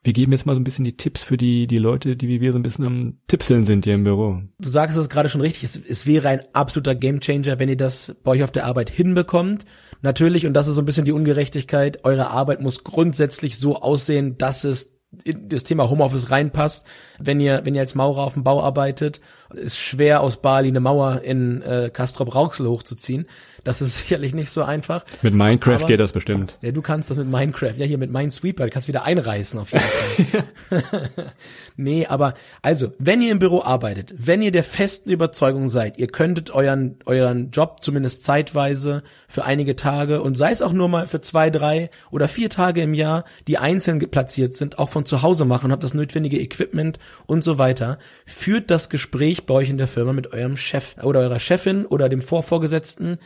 Wir 0.04 0.12
geben 0.12 0.32
jetzt 0.32 0.46
mal 0.46 0.54
so 0.54 0.60
ein 0.60 0.64
bisschen 0.64 0.84
die 0.84 0.96
Tipps 0.96 1.22
für 1.22 1.36
die, 1.36 1.68
die 1.68 1.78
Leute, 1.78 2.16
die 2.16 2.26
wie 2.26 2.40
wir 2.40 2.52
so 2.52 2.58
ein 2.58 2.64
bisschen 2.64 2.84
am 2.84 3.18
Tippseln 3.28 3.66
sind 3.66 3.84
hier 3.84 3.94
im 3.94 4.02
Büro. 4.02 4.42
Du 4.58 4.68
sagst 4.68 4.98
es 4.98 5.08
gerade 5.08 5.28
schon 5.28 5.40
richtig, 5.40 5.62
es, 5.62 5.76
es 5.76 6.06
wäre 6.06 6.28
ein 6.28 6.40
absoluter 6.52 6.96
Gamechanger, 6.96 7.60
wenn 7.60 7.68
ihr 7.68 7.76
das 7.76 8.16
bei 8.24 8.32
euch 8.32 8.42
auf 8.42 8.50
der 8.50 8.66
Arbeit 8.66 8.90
hinbekommt. 8.90 9.64
Natürlich, 10.00 10.44
und 10.46 10.54
das 10.54 10.66
ist 10.66 10.74
so 10.74 10.82
ein 10.82 10.86
bisschen 10.86 11.04
die 11.04 11.12
Ungerechtigkeit, 11.12 12.04
eure 12.04 12.30
Arbeit 12.30 12.60
muss 12.60 12.82
grundsätzlich 12.82 13.58
so 13.58 13.76
aussehen, 13.76 14.36
dass 14.38 14.64
es 14.64 14.98
in 15.24 15.48
das 15.48 15.64
Thema 15.64 15.88
Homeoffice 15.88 16.30
reinpasst. 16.30 16.86
Wenn 17.18 17.38
ihr, 17.38 17.60
wenn 17.64 17.74
ihr 17.74 17.82
als 17.82 17.94
Maurer 17.94 18.24
auf 18.24 18.34
dem 18.34 18.44
Bau 18.44 18.62
arbeitet, 18.62 19.20
ist 19.54 19.78
schwer 19.78 20.20
aus 20.20 20.38
Bali 20.38 20.68
eine 20.68 20.80
Mauer 20.80 21.22
in 21.22 21.62
äh, 21.62 21.90
Castrop 21.92 22.34
Rauxel 22.34 22.66
hochzuziehen. 22.68 23.26
Das 23.64 23.80
ist 23.80 23.98
sicherlich 24.00 24.34
nicht 24.34 24.50
so 24.50 24.62
einfach. 24.62 25.04
Mit 25.22 25.34
Minecraft 25.34 25.76
Aber- 25.76 25.86
geht 25.86 26.00
das 26.00 26.12
bestimmt. 26.12 26.58
Ja, 26.62 26.72
du 26.72 26.82
kannst 26.82 27.10
das 27.10 27.16
mit 27.16 27.28
Minecraft. 27.30 27.74
Ja, 27.76 27.86
hier 27.86 27.98
mit 27.98 28.10
Minesweeper, 28.10 28.64
du 28.64 28.70
kannst 28.70 28.88
wieder 28.88 29.04
einreißen 29.04 29.58
auf 29.58 29.72
jeden 29.72 29.84
Fall. 29.84 30.82
nee, 31.76 32.06
aber 32.06 32.34
also, 32.62 32.92
wenn 32.98 33.22
ihr 33.22 33.32
im 33.32 33.38
Büro 33.38 33.62
arbeitet, 33.62 34.12
wenn 34.16 34.42
ihr 34.42 34.52
der 34.52 34.64
festen 34.64 35.10
Überzeugung 35.10 35.68
seid, 35.68 35.98
ihr 35.98 36.08
könntet 36.08 36.50
euren 36.50 36.96
euren 37.06 37.50
Job 37.50 37.78
zumindest 37.82 38.24
zeitweise 38.24 39.02
für 39.28 39.44
einige 39.44 39.76
Tage 39.76 40.22
und 40.22 40.36
sei 40.36 40.50
es 40.50 40.62
auch 40.62 40.72
nur 40.72 40.88
mal 40.88 41.06
für 41.06 41.20
zwei, 41.20 41.50
drei 41.50 41.90
oder 42.10 42.28
vier 42.28 42.50
Tage 42.50 42.82
im 42.82 42.94
Jahr, 42.94 43.24
die 43.46 43.58
einzeln 43.58 43.98
platziert 44.10 44.54
sind, 44.54 44.78
auch 44.78 44.88
von 44.88 45.06
zu 45.06 45.22
Hause 45.22 45.44
machen, 45.44 45.72
habt 45.72 45.84
das 45.84 45.94
notwendige 45.94 46.40
Equipment 46.40 46.98
und 47.26 47.44
so 47.44 47.58
weiter, 47.58 47.98
führt 48.26 48.70
das 48.70 48.90
Gespräch 48.90 49.41
bei 49.46 49.54
euch 49.54 49.70
in 49.70 49.78
der 49.78 49.88
Firma 49.88 50.12
mit 50.12 50.32
eurem 50.32 50.56
Chef 50.56 50.96
oder 51.02 51.20
eurer 51.20 51.40
Chefin 51.40 51.86
oder 51.86 52.08
dem 52.08 52.22
Vorvorgesetzten 52.22 53.18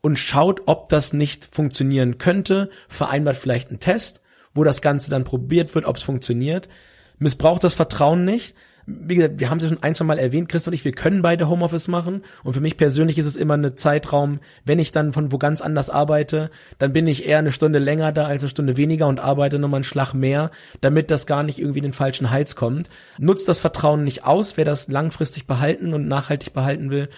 und 0.00 0.18
schaut, 0.18 0.62
ob 0.66 0.88
das 0.88 1.12
nicht 1.12 1.48
funktionieren 1.52 2.18
könnte, 2.18 2.70
vereinbart 2.88 3.36
vielleicht 3.36 3.70
einen 3.70 3.80
Test, 3.80 4.20
wo 4.54 4.64
das 4.64 4.82
Ganze 4.82 5.10
dann 5.10 5.24
probiert 5.24 5.74
wird, 5.74 5.86
ob 5.86 5.96
es 5.96 6.02
funktioniert. 6.02 6.68
Missbraucht 7.18 7.64
das 7.64 7.74
Vertrauen 7.74 8.24
nicht. 8.24 8.54
Wie 8.86 9.14
gesagt, 9.14 9.40
wir 9.40 9.50
haben 9.50 9.58
es 9.58 9.64
ja 9.64 9.68
schon 9.68 9.82
ein, 9.82 9.94
zwei 9.94 10.04
Mal 10.04 10.18
erwähnt, 10.18 10.48
Christoph 10.48 10.72
und 10.72 10.74
ich, 10.74 10.84
wir 10.84 10.92
können 10.92 11.22
beide 11.22 11.48
Homeoffice 11.48 11.88
machen. 11.88 12.22
Und 12.42 12.54
für 12.54 12.60
mich 12.60 12.76
persönlich 12.76 13.18
ist 13.18 13.26
es 13.26 13.36
immer 13.36 13.54
eine 13.54 13.74
Zeitraum, 13.74 14.40
wenn 14.64 14.78
ich 14.78 14.92
dann 14.92 15.12
von 15.12 15.32
wo 15.32 15.38
ganz 15.38 15.60
anders 15.60 15.90
arbeite, 15.90 16.50
dann 16.78 16.92
bin 16.92 17.06
ich 17.06 17.26
eher 17.26 17.38
eine 17.38 17.52
Stunde 17.52 17.78
länger 17.78 18.12
da 18.12 18.24
als 18.24 18.42
eine 18.42 18.50
Stunde 18.50 18.76
weniger 18.76 19.06
und 19.06 19.20
arbeite 19.20 19.58
nochmal 19.58 19.78
einen 19.78 19.84
Schlag 19.84 20.14
mehr, 20.14 20.50
damit 20.80 21.10
das 21.10 21.26
gar 21.26 21.42
nicht 21.42 21.58
irgendwie 21.58 21.78
in 21.78 21.84
den 21.84 21.92
falschen 21.92 22.30
Hals 22.30 22.56
kommt. 22.56 22.88
Nutzt 23.18 23.48
das 23.48 23.60
Vertrauen 23.60 24.04
nicht 24.04 24.24
aus, 24.24 24.56
wer 24.56 24.64
das 24.64 24.88
langfristig 24.88 25.46
behalten 25.46 25.94
und 25.94 26.08
nachhaltig 26.08 26.52
behalten 26.52 26.90
will, 26.90 27.08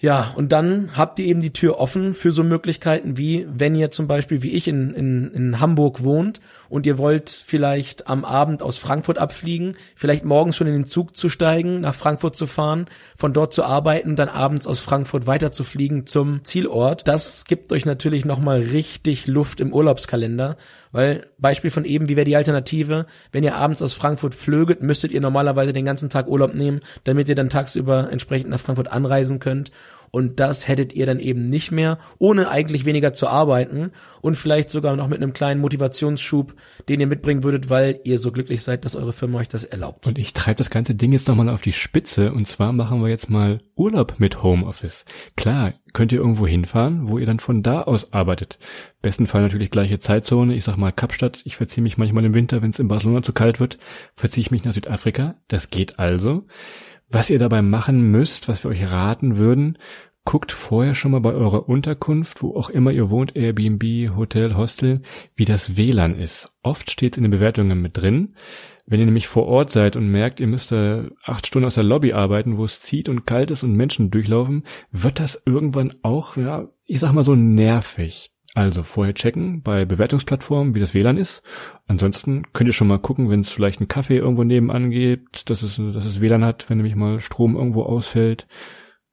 ja, 0.00 0.32
und 0.34 0.50
dann 0.50 0.96
habt 0.96 1.18
ihr 1.18 1.26
eben 1.26 1.42
die 1.42 1.52
Tür 1.52 1.78
offen 1.78 2.14
für 2.14 2.32
so 2.32 2.42
Möglichkeiten 2.42 3.18
wie, 3.18 3.46
wenn 3.52 3.74
ihr 3.74 3.90
zum 3.90 4.08
Beispiel 4.08 4.42
wie 4.42 4.52
ich 4.52 4.66
in, 4.66 4.94
in, 4.94 5.28
in 5.28 5.60
Hamburg 5.60 6.02
wohnt 6.02 6.40
und 6.70 6.86
ihr 6.86 6.96
wollt 6.96 7.28
vielleicht 7.28 8.06
am 8.06 8.24
Abend 8.24 8.62
aus 8.62 8.78
Frankfurt 8.78 9.18
abfliegen, 9.18 9.76
vielleicht 9.96 10.24
morgens 10.24 10.56
schon 10.56 10.68
in 10.68 10.72
den 10.72 10.86
Zug 10.86 11.16
zu 11.16 11.28
steigen, 11.28 11.80
nach 11.80 11.94
Frankfurt 11.94 12.36
zu 12.36 12.46
fahren, 12.46 12.86
von 13.16 13.32
dort 13.34 13.52
zu 13.52 13.64
arbeiten, 13.64 14.16
dann 14.16 14.28
abends 14.28 14.66
aus 14.66 14.80
Frankfurt 14.80 15.26
weiter 15.26 15.52
zu 15.52 15.64
fliegen 15.64 16.06
zum 16.06 16.44
Zielort. 16.44 17.06
Das 17.06 17.44
gibt 17.44 17.72
euch 17.72 17.84
natürlich 17.84 18.24
nochmal 18.24 18.60
richtig 18.60 19.26
Luft 19.26 19.60
im 19.60 19.74
Urlaubskalender, 19.74 20.56
weil 20.92 21.26
Beispiel 21.38 21.70
von 21.70 21.84
eben, 21.84 22.08
wie 22.08 22.16
wäre 22.16 22.24
die 22.24 22.36
Alternative? 22.36 23.06
Wenn 23.32 23.44
ihr 23.44 23.56
abends 23.56 23.82
aus 23.82 23.92
Frankfurt 23.92 24.34
flöget, 24.34 24.80
müsstet 24.80 25.10
ihr 25.10 25.20
normalerweise 25.20 25.72
den 25.72 25.84
ganzen 25.84 26.08
Tag 26.08 26.28
Urlaub 26.28 26.54
nehmen, 26.54 26.80
damit 27.02 27.28
ihr 27.28 27.34
dann 27.34 27.50
tagsüber 27.50 28.08
entsprechend 28.12 28.50
nach 28.50 28.60
Frankfurt 28.60 28.92
anreisen 28.92 29.40
könnt. 29.40 29.72
Und 30.10 30.40
das 30.40 30.66
hättet 30.66 30.92
ihr 30.92 31.06
dann 31.06 31.20
eben 31.20 31.42
nicht 31.42 31.70
mehr, 31.70 31.98
ohne 32.18 32.48
eigentlich 32.48 32.84
weniger 32.84 33.12
zu 33.12 33.28
arbeiten 33.28 33.92
und 34.20 34.34
vielleicht 34.34 34.70
sogar 34.70 34.96
noch 34.96 35.08
mit 35.08 35.22
einem 35.22 35.32
kleinen 35.32 35.60
Motivationsschub, 35.60 36.54
den 36.88 37.00
ihr 37.00 37.06
mitbringen 37.06 37.42
würdet, 37.42 37.70
weil 37.70 38.00
ihr 38.04 38.18
so 38.18 38.32
glücklich 38.32 38.62
seid, 38.62 38.84
dass 38.84 38.96
eure 38.96 39.12
Firma 39.12 39.38
euch 39.38 39.48
das 39.48 39.64
erlaubt. 39.64 40.06
Und 40.06 40.18
ich 40.18 40.32
treibe 40.32 40.56
das 40.56 40.70
ganze 40.70 40.94
Ding 40.94 41.12
jetzt 41.12 41.28
nochmal 41.28 41.48
auf 41.48 41.62
die 41.62 41.72
Spitze 41.72 42.32
und 42.32 42.46
zwar 42.48 42.72
machen 42.72 43.02
wir 43.02 43.08
jetzt 43.08 43.30
mal 43.30 43.58
Urlaub 43.76 44.16
mit 44.18 44.42
Homeoffice. 44.42 45.04
Klar, 45.36 45.74
könnt 45.92 46.12
ihr 46.12 46.18
irgendwo 46.18 46.46
hinfahren, 46.46 47.08
wo 47.08 47.18
ihr 47.18 47.26
dann 47.26 47.40
von 47.40 47.62
da 47.62 47.82
aus 47.82 48.12
arbeitet. 48.12 48.58
Besten 49.02 49.26
Fall 49.26 49.42
natürlich 49.42 49.70
gleiche 49.70 49.98
Zeitzone. 49.98 50.54
Ich 50.54 50.64
sag 50.64 50.76
mal 50.76 50.92
Kapstadt. 50.92 51.40
Ich 51.44 51.56
verziehe 51.56 51.82
mich 51.82 51.96
manchmal 51.96 52.24
im 52.24 52.34
Winter, 52.34 52.62
wenn 52.62 52.70
es 52.70 52.78
in 52.78 52.88
Barcelona 52.88 53.22
zu 53.22 53.32
kalt 53.32 53.60
wird, 53.60 53.78
verziehe 54.14 54.42
ich 54.42 54.50
mich 54.50 54.64
nach 54.64 54.74
Südafrika. 54.74 55.34
Das 55.48 55.70
geht 55.70 55.98
also. 55.98 56.46
Was 57.12 57.28
ihr 57.28 57.40
dabei 57.40 57.60
machen 57.60 58.12
müsst, 58.12 58.46
was 58.46 58.62
wir 58.64 58.70
euch 58.70 58.92
raten 58.92 59.36
würden, 59.36 59.78
guckt 60.24 60.52
vorher 60.52 60.94
schon 60.94 61.10
mal 61.10 61.20
bei 61.20 61.32
eurer 61.32 61.68
Unterkunft, 61.68 62.40
wo 62.40 62.54
auch 62.54 62.70
immer 62.70 62.92
ihr 62.92 63.10
wohnt, 63.10 63.34
Airbnb, 63.34 64.14
Hotel, 64.16 64.56
Hostel, 64.56 65.02
wie 65.34 65.44
das 65.44 65.76
WLAN 65.76 66.14
ist. 66.14 66.52
Oft 66.62 66.88
steht 66.88 67.16
in 67.16 67.24
den 67.24 67.32
Bewertungen 67.32 67.82
mit 67.82 67.96
drin. 67.96 68.36
Wenn 68.86 69.00
ihr 69.00 69.06
nämlich 69.06 69.26
vor 69.26 69.46
Ort 69.46 69.70
seid 69.70 69.96
und 69.96 70.08
merkt, 70.08 70.38
ihr 70.38 70.46
müsst 70.46 70.70
da 70.70 71.08
acht 71.24 71.48
Stunden 71.48 71.66
aus 71.66 71.74
der 71.74 71.82
Lobby 71.82 72.12
arbeiten, 72.12 72.58
wo 72.58 72.64
es 72.64 72.80
zieht 72.80 73.08
und 73.08 73.26
kalt 73.26 73.50
ist 73.50 73.64
und 73.64 73.74
Menschen 73.74 74.12
durchlaufen, 74.12 74.62
wird 74.92 75.18
das 75.18 75.42
irgendwann 75.44 75.96
auch, 76.02 76.36
ja, 76.36 76.68
ich 76.86 77.00
sag 77.00 77.12
mal 77.12 77.24
so 77.24 77.34
nervig. 77.34 78.30
Also 78.54 78.82
vorher 78.82 79.14
checken 79.14 79.62
bei 79.62 79.84
Bewertungsplattformen, 79.84 80.74
wie 80.74 80.80
das 80.80 80.92
WLAN 80.92 81.16
ist. 81.16 81.42
Ansonsten 81.86 82.52
könnt 82.52 82.68
ihr 82.68 82.74
schon 82.74 82.88
mal 82.88 82.98
gucken, 82.98 83.30
wenn 83.30 83.40
es 83.40 83.52
vielleicht 83.52 83.80
einen 83.80 83.88
Kaffee 83.88 84.16
irgendwo 84.16 84.42
nebenan 84.42 84.90
gibt, 84.90 85.50
dass 85.50 85.62
es, 85.62 85.76
dass 85.76 86.04
es 86.04 86.20
WLAN 86.20 86.44
hat, 86.44 86.68
wenn 86.68 86.78
nämlich 86.78 86.96
mal 86.96 87.20
Strom 87.20 87.54
irgendwo 87.54 87.84
ausfällt. 87.84 88.48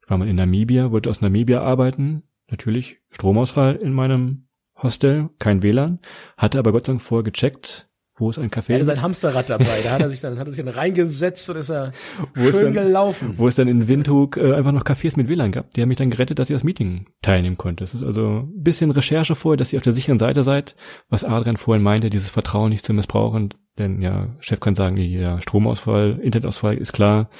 War 0.08 0.18
mal 0.18 0.28
in 0.28 0.36
Namibia, 0.36 0.90
wollte 0.90 1.08
aus 1.08 1.20
Namibia 1.20 1.62
arbeiten. 1.62 2.24
Natürlich 2.50 2.98
Stromausfall 3.10 3.76
in 3.76 3.92
meinem 3.92 4.48
Hostel, 4.82 5.30
kein 5.38 5.62
WLAN. 5.62 6.00
Hatte 6.36 6.58
aber 6.58 6.72
Gott 6.72 6.86
sei 6.86 6.94
Dank 6.94 7.02
vorher 7.02 7.24
gecheckt, 7.24 7.87
wo 8.18 8.30
es 8.30 8.38
ein 8.38 8.50
Café 8.50 8.70
Er 8.70 8.74
hatte 8.76 8.84
sein 8.86 9.02
Hamsterrad 9.02 9.48
dabei, 9.50 9.66
da 9.84 9.90
hat 9.92 10.00
er 10.00 10.08
sich 10.10 10.20
dann, 10.20 10.38
hat 10.38 10.46
er 10.46 10.52
sich 10.52 10.64
dann 10.64 10.72
reingesetzt 10.74 11.48
und 11.50 11.56
ist 11.56 11.70
er 11.70 11.92
Wo 12.34 12.48
ist 12.48 12.56
schön 12.56 12.74
dann- 12.74 12.84
gelaufen. 12.86 13.34
wo 13.36 13.48
es 13.48 13.54
dann 13.54 13.68
in 13.68 13.88
Windhoek 13.88 14.36
äh, 14.36 14.54
einfach 14.54 14.72
noch 14.72 14.84
Cafés 14.84 15.16
mit 15.16 15.28
WLAN 15.28 15.52
gab. 15.52 15.70
Die 15.74 15.82
haben 15.82 15.88
mich 15.88 15.98
dann 15.98 16.10
gerettet, 16.10 16.38
dass 16.38 16.50
ich 16.50 16.54
das 16.56 16.64
Meeting 16.64 17.06
teilnehmen 17.22 17.56
konnte. 17.56 17.84
Es 17.84 17.94
ist 17.94 18.02
also 18.02 18.40
ein 18.40 18.62
bisschen 18.62 18.90
Recherche 18.90 19.34
vorher, 19.34 19.56
dass 19.56 19.72
ihr 19.72 19.78
auf 19.78 19.84
der 19.84 19.92
sicheren 19.92 20.18
Seite 20.18 20.42
seid, 20.42 20.76
was 21.08 21.24
Adrian 21.24 21.56
vorhin 21.56 21.82
meinte, 21.82 22.10
dieses 22.10 22.30
Vertrauen 22.30 22.70
nicht 22.70 22.84
zu 22.84 22.92
missbrauchen. 22.92 23.54
Denn 23.78 24.02
ja, 24.02 24.26
Chef 24.40 24.58
kann 24.58 24.74
sagen, 24.74 24.96
ja, 24.96 25.40
Stromausfall, 25.40 26.18
Internetausfall 26.20 26.76
ist 26.76 26.92
klar. 26.92 27.30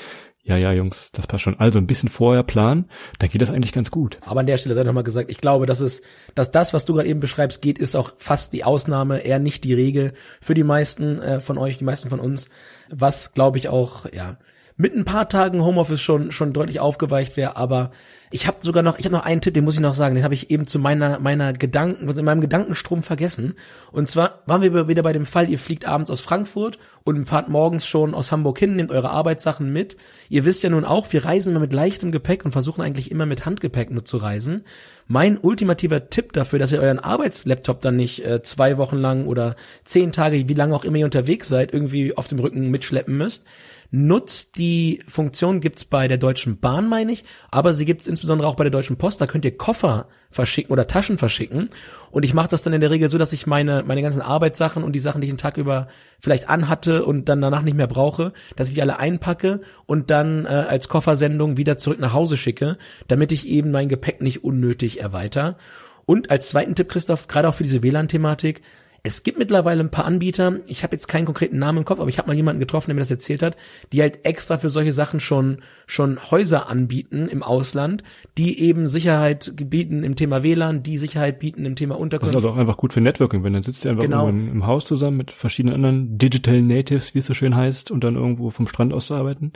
Ja, 0.48 0.56
ja, 0.56 0.72
Jungs, 0.72 1.10
das 1.12 1.26
passt 1.26 1.44
schon. 1.44 1.60
Also 1.60 1.78
ein 1.78 1.86
bisschen 1.86 2.08
vorher 2.08 2.42
planen, 2.42 2.86
dann 3.18 3.28
geht 3.28 3.42
das 3.42 3.50
eigentlich 3.50 3.74
ganz 3.74 3.90
gut. 3.90 4.18
Aber 4.24 4.40
an 4.40 4.46
der 4.46 4.56
Stelle 4.56 4.74
sei 4.74 4.82
nochmal 4.82 5.04
gesagt, 5.04 5.30
ich 5.30 5.42
glaube, 5.42 5.66
dass 5.66 5.80
es, 5.80 6.00
dass 6.34 6.50
das, 6.50 6.72
was 6.72 6.86
du 6.86 6.94
gerade 6.94 7.06
eben 7.06 7.20
beschreibst, 7.20 7.60
geht, 7.60 7.78
ist 7.78 7.94
auch 7.94 8.14
fast 8.16 8.54
die 8.54 8.64
Ausnahme, 8.64 9.18
eher 9.18 9.40
nicht 9.40 9.62
die 9.64 9.74
Regel 9.74 10.14
für 10.40 10.54
die 10.54 10.64
meisten 10.64 11.20
äh, 11.20 11.40
von 11.40 11.58
euch, 11.58 11.76
die 11.76 11.84
meisten 11.84 12.08
von 12.08 12.18
uns, 12.18 12.48
was 12.88 13.34
glaube 13.34 13.58
ich 13.58 13.68
auch, 13.68 14.06
ja, 14.10 14.38
mit 14.78 14.94
ein 14.94 15.04
paar 15.04 15.28
Tagen 15.28 15.62
Homeoffice 15.62 16.00
schon 16.00 16.32
schon 16.32 16.54
deutlich 16.54 16.80
aufgeweicht 16.80 17.36
wäre, 17.36 17.56
aber 17.56 17.90
ich 18.30 18.46
habe 18.46 18.58
sogar 18.60 18.82
noch, 18.82 18.98
ich 18.98 19.06
habe 19.06 19.16
noch 19.16 19.24
einen 19.24 19.40
Tipp, 19.40 19.54
den 19.54 19.64
muss 19.64 19.74
ich 19.74 19.80
noch 19.80 19.94
sagen, 19.94 20.14
den 20.14 20.24
habe 20.24 20.34
ich 20.34 20.50
eben 20.50 20.66
zu 20.66 20.78
meiner 20.78 21.18
meiner 21.18 21.52
Gedanken, 21.52 22.08
in 22.08 22.24
meinem 22.24 22.40
Gedankenstrom 22.40 23.02
vergessen. 23.02 23.54
Und 23.90 24.08
zwar 24.08 24.42
waren 24.46 24.62
wir 24.62 24.86
wieder 24.86 25.02
bei 25.02 25.12
dem 25.12 25.26
Fall, 25.26 25.48
ihr 25.48 25.58
fliegt 25.58 25.86
abends 25.86 26.10
aus 26.10 26.20
Frankfurt 26.20 26.78
und 27.04 27.24
fahrt 27.24 27.48
morgens 27.48 27.86
schon 27.86 28.14
aus 28.14 28.30
Hamburg 28.30 28.58
hin, 28.58 28.76
nehmt 28.76 28.90
eure 28.90 29.10
Arbeitssachen 29.10 29.72
mit. 29.72 29.96
Ihr 30.28 30.44
wisst 30.44 30.62
ja 30.62 30.70
nun 30.70 30.84
auch, 30.84 31.10
wir 31.12 31.24
reisen 31.24 31.50
immer 31.50 31.60
mit 31.60 31.72
leichtem 31.72 32.12
Gepäck 32.12 32.44
und 32.44 32.52
versuchen 32.52 32.82
eigentlich 32.82 33.10
immer 33.10 33.26
mit 33.26 33.46
Handgepäck 33.46 33.90
nur 33.90 34.04
zu 34.04 34.18
reisen. 34.18 34.62
Mein 35.06 35.38
ultimativer 35.38 36.10
Tipp 36.10 36.34
dafür, 36.34 36.58
dass 36.58 36.70
ihr 36.70 36.80
euren 36.80 36.98
Arbeitslaptop 36.98 37.80
dann 37.80 37.96
nicht 37.96 38.24
äh, 38.24 38.42
zwei 38.42 38.76
Wochen 38.76 38.98
lang 38.98 39.26
oder 39.26 39.56
zehn 39.84 40.12
Tage, 40.12 40.48
wie 40.48 40.54
lange 40.54 40.76
auch 40.76 40.84
immer 40.84 40.98
ihr 40.98 41.06
unterwegs 41.06 41.48
seid, 41.48 41.72
irgendwie 41.72 42.14
auf 42.14 42.28
dem 42.28 42.38
Rücken 42.38 42.70
mitschleppen 42.70 43.16
müsst. 43.16 43.46
Nutzt 43.90 44.58
die 44.58 45.02
Funktion, 45.08 45.60
gibt's 45.60 45.84
bei 45.84 46.08
der 46.08 46.18
Deutschen 46.18 46.60
Bahn, 46.60 46.88
meine 46.88 47.12
ich, 47.12 47.24
aber 47.50 47.72
sie 47.72 47.86
gibt's 47.86 48.06
insbesondere 48.06 48.46
auch 48.46 48.54
bei 48.54 48.64
der 48.64 48.70
Deutschen 48.70 48.98
Post. 48.98 49.20
Da 49.20 49.26
könnt 49.26 49.44
ihr 49.44 49.56
Koffer 49.56 50.08
verschicken 50.30 50.72
oder 50.72 50.86
Taschen 50.86 51.16
verschicken. 51.16 51.70
Und 52.10 52.22
ich 52.22 52.34
mache 52.34 52.48
das 52.48 52.62
dann 52.62 52.74
in 52.74 52.82
der 52.82 52.90
Regel 52.90 53.08
so, 53.08 53.16
dass 53.16 53.32
ich 53.32 53.46
meine, 53.46 53.82
meine 53.86 54.02
ganzen 54.02 54.20
Arbeitssachen 54.20 54.82
und 54.82 54.92
die 54.92 54.98
Sachen, 54.98 55.20
die 55.20 55.26
ich 55.26 55.32
den 55.32 55.38
Tag 55.38 55.56
über 55.56 55.88
vielleicht 56.20 56.50
anhatte 56.50 57.04
und 57.04 57.30
dann 57.30 57.40
danach 57.40 57.62
nicht 57.62 57.76
mehr 57.76 57.86
brauche, 57.86 58.32
dass 58.56 58.68
ich 58.68 58.74
die 58.74 58.82
alle 58.82 58.98
einpacke 58.98 59.62
und 59.86 60.10
dann 60.10 60.44
äh, 60.44 60.48
als 60.48 60.88
Koffersendung 60.88 61.56
wieder 61.56 61.78
zurück 61.78 61.98
nach 61.98 62.12
Hause 62.12 62.36
schicke, 62.36 62.76
damit 63.06 63.32
ich 63.32 63.48
eben 63.48 63.70
mein 63.70 63.88
Gepäck 63.88 64.20
nicht 64.20 64.44
unnötig 64.44 65.00
erweiter. 65.00 65.56
Und 66.04 66.30
als 66.30 66.48
zweiten 66.48 66.74
Tipp, 66.74 66.88
Christoph, 66.88 67.26
gerade 67.26 67.48
auch 67.48 67.54
für 67.54 67.64
diese 67.64 67.82
WLAN-Thematik, 67.82 68.62
es 69.02 69.22
gibt 69.22 69.38
mittlerweile 69.38 69.80
ein 69.80 69.90
paar 69.90 70.04
Anbieter, 70.04 70.58
ich 70.66 70.82
habe 70.82 70.94
jetzt 70.94 71.06
keinen 71.06 71.24
konkreten 71.24 71.58
Namen 71.58 71.78
im 71.78 71.84
Kopf, 71.84 72.00
aber 72.00 72.08
ich 72.08 72.18
habe 72.18 72.28
mal 72.28 72.36
jemanden 72.36 72.60
getroffen, 72.60 72.88
der 72.88 72.94
mir 72.94 73.00
das 73.00 73.10
erzählt 73.10 73.42
hat, 73.42 73.56
die 73.92 74.00
halt 74.00 74.24
extra 74.24 74.58
für 74.58 74.70
solche 74.70 74.92
Sachen 74.92 75.20
schon 75.20 75.62
schon 75.86 76.30
Häuser 76.30 76.68
anbieten 76.68 77.28
im 77.28 77.42
Ausland, 77.42 78.02
die 78.36 78.60
eben 78.60 78.88
Sicherheit 78.88 79.52
bieten 79.56 80.04
im 80.04 80.16
Thema 80.16 80.42
WLAN, 80.42 80.82
die 80.82 80.98
Sicherheit 80.98 81.38
bieten 81.38 81.64
im 81.64 81.76
Thema 81.76 81.98
Unterkunft. 81.98 82.34
Das 82.34 82.42
ist 82.42 82.44
also 82.44 82.54
auch 82.54 82.60
einfach 82.60 82.76
gut 82.76 82.92
für 82.92 83.00
Networking, 83.00 83.44
wenn 83.44 83.54
dann 83.54 83.62
sitzt 83.62 83.84
ihr 83.84 83.92
einfach 83.92 84.04
genau. 84.04 84.28
im 84.28 84.66
Haus 84.66 84.84
zusammen 84.84 85.16
mit 85.16 85.30
verschiedenen 85.30 85.76
anderen 85.76 86.18
Digital 86.18 86.60
Natives, 86.60 87.14
wie 87.14 87.18
es 87.18 87.26
so 87.26 87.34
schön 87.34 87.56
heißt, 87.56 87.90
und 87.90 88.04
dann 88.04 88.16
irgendwo 88.16 88.50
vom 88.50 88.66
Strand 88.66 88.92
aus 88.92 89.06
zu 89.06 89.14
arbeiten. 89.14 89.52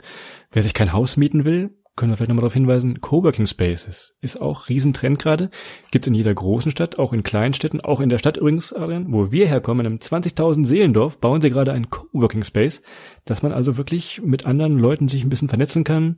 Wer 0.51 0.63
sich 0.63 0.73
kein 0.73 0.93
Haus 0.93 1.17
mieten 1.17 1.45
will, 1.45 1.71
können 1.95 2.11
wir 2.11 2.17
vielleicht 2.17 2.29
nochmal 2.29 2.41
darauf 2.41 2.53
hinweisen, 2.53 3.01
Coworking 3.01 3.45
Spaces 3.45 4.15
ist 4.19 4.41
auch 4.41 4.67
Riesentrend 4.67 5.19
gerade. 5.19 5.49
Gibt 5.91 6.07
in 6.07 6.15
jeder 6.15 6.33
großen 6.33 6.71
Stadt, 6.71 6.97
auch 6.97 7.13
in 7.13 7.21
kleinen 7.21 7.53
Städten, 7.53 7.81
auch 7.81 8.01
in 8.01 8.09
der 8.09 8.17
Stadt 8.17 8.37
übrigens, 8.37 8.73
Adrian, 8.73 9.13
wo 9.13 9.31
wir 9.31 9.47
herkommen, 9.47 9.85
in 9.85 9.93
einem 9.93 9.99
20.000 9.99 10.65
Seelendorf, 10.65 11.19
bauen 11.19 11.41
sie 11.41 11.51
gerade 11.51 11.71
ein 11.71 11.89
Coworking 11.89 12.43
Space, 12.43 12.81
dass 13.25 13.43
man 13.43 13.51
also 13.51 13.77
wirklich 13.77 14.21
mit 14.23 14.45
anderen 14.45 14.79
Leuten 14.79 15.07
sich 15.07 15.23
ein 15.23 15.29
bisschen 15.29 15.49
vernetzen 15.49 15.83
kann. 15.83 16.17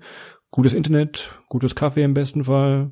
Gutes 0.50 0.74
Internet, 0.74 1.40
gutes 1.50 1.76
Kaffee 1.76 2.04
im 2.04 2.14
besten 2.14 2.46
Fall, 2.46 2.92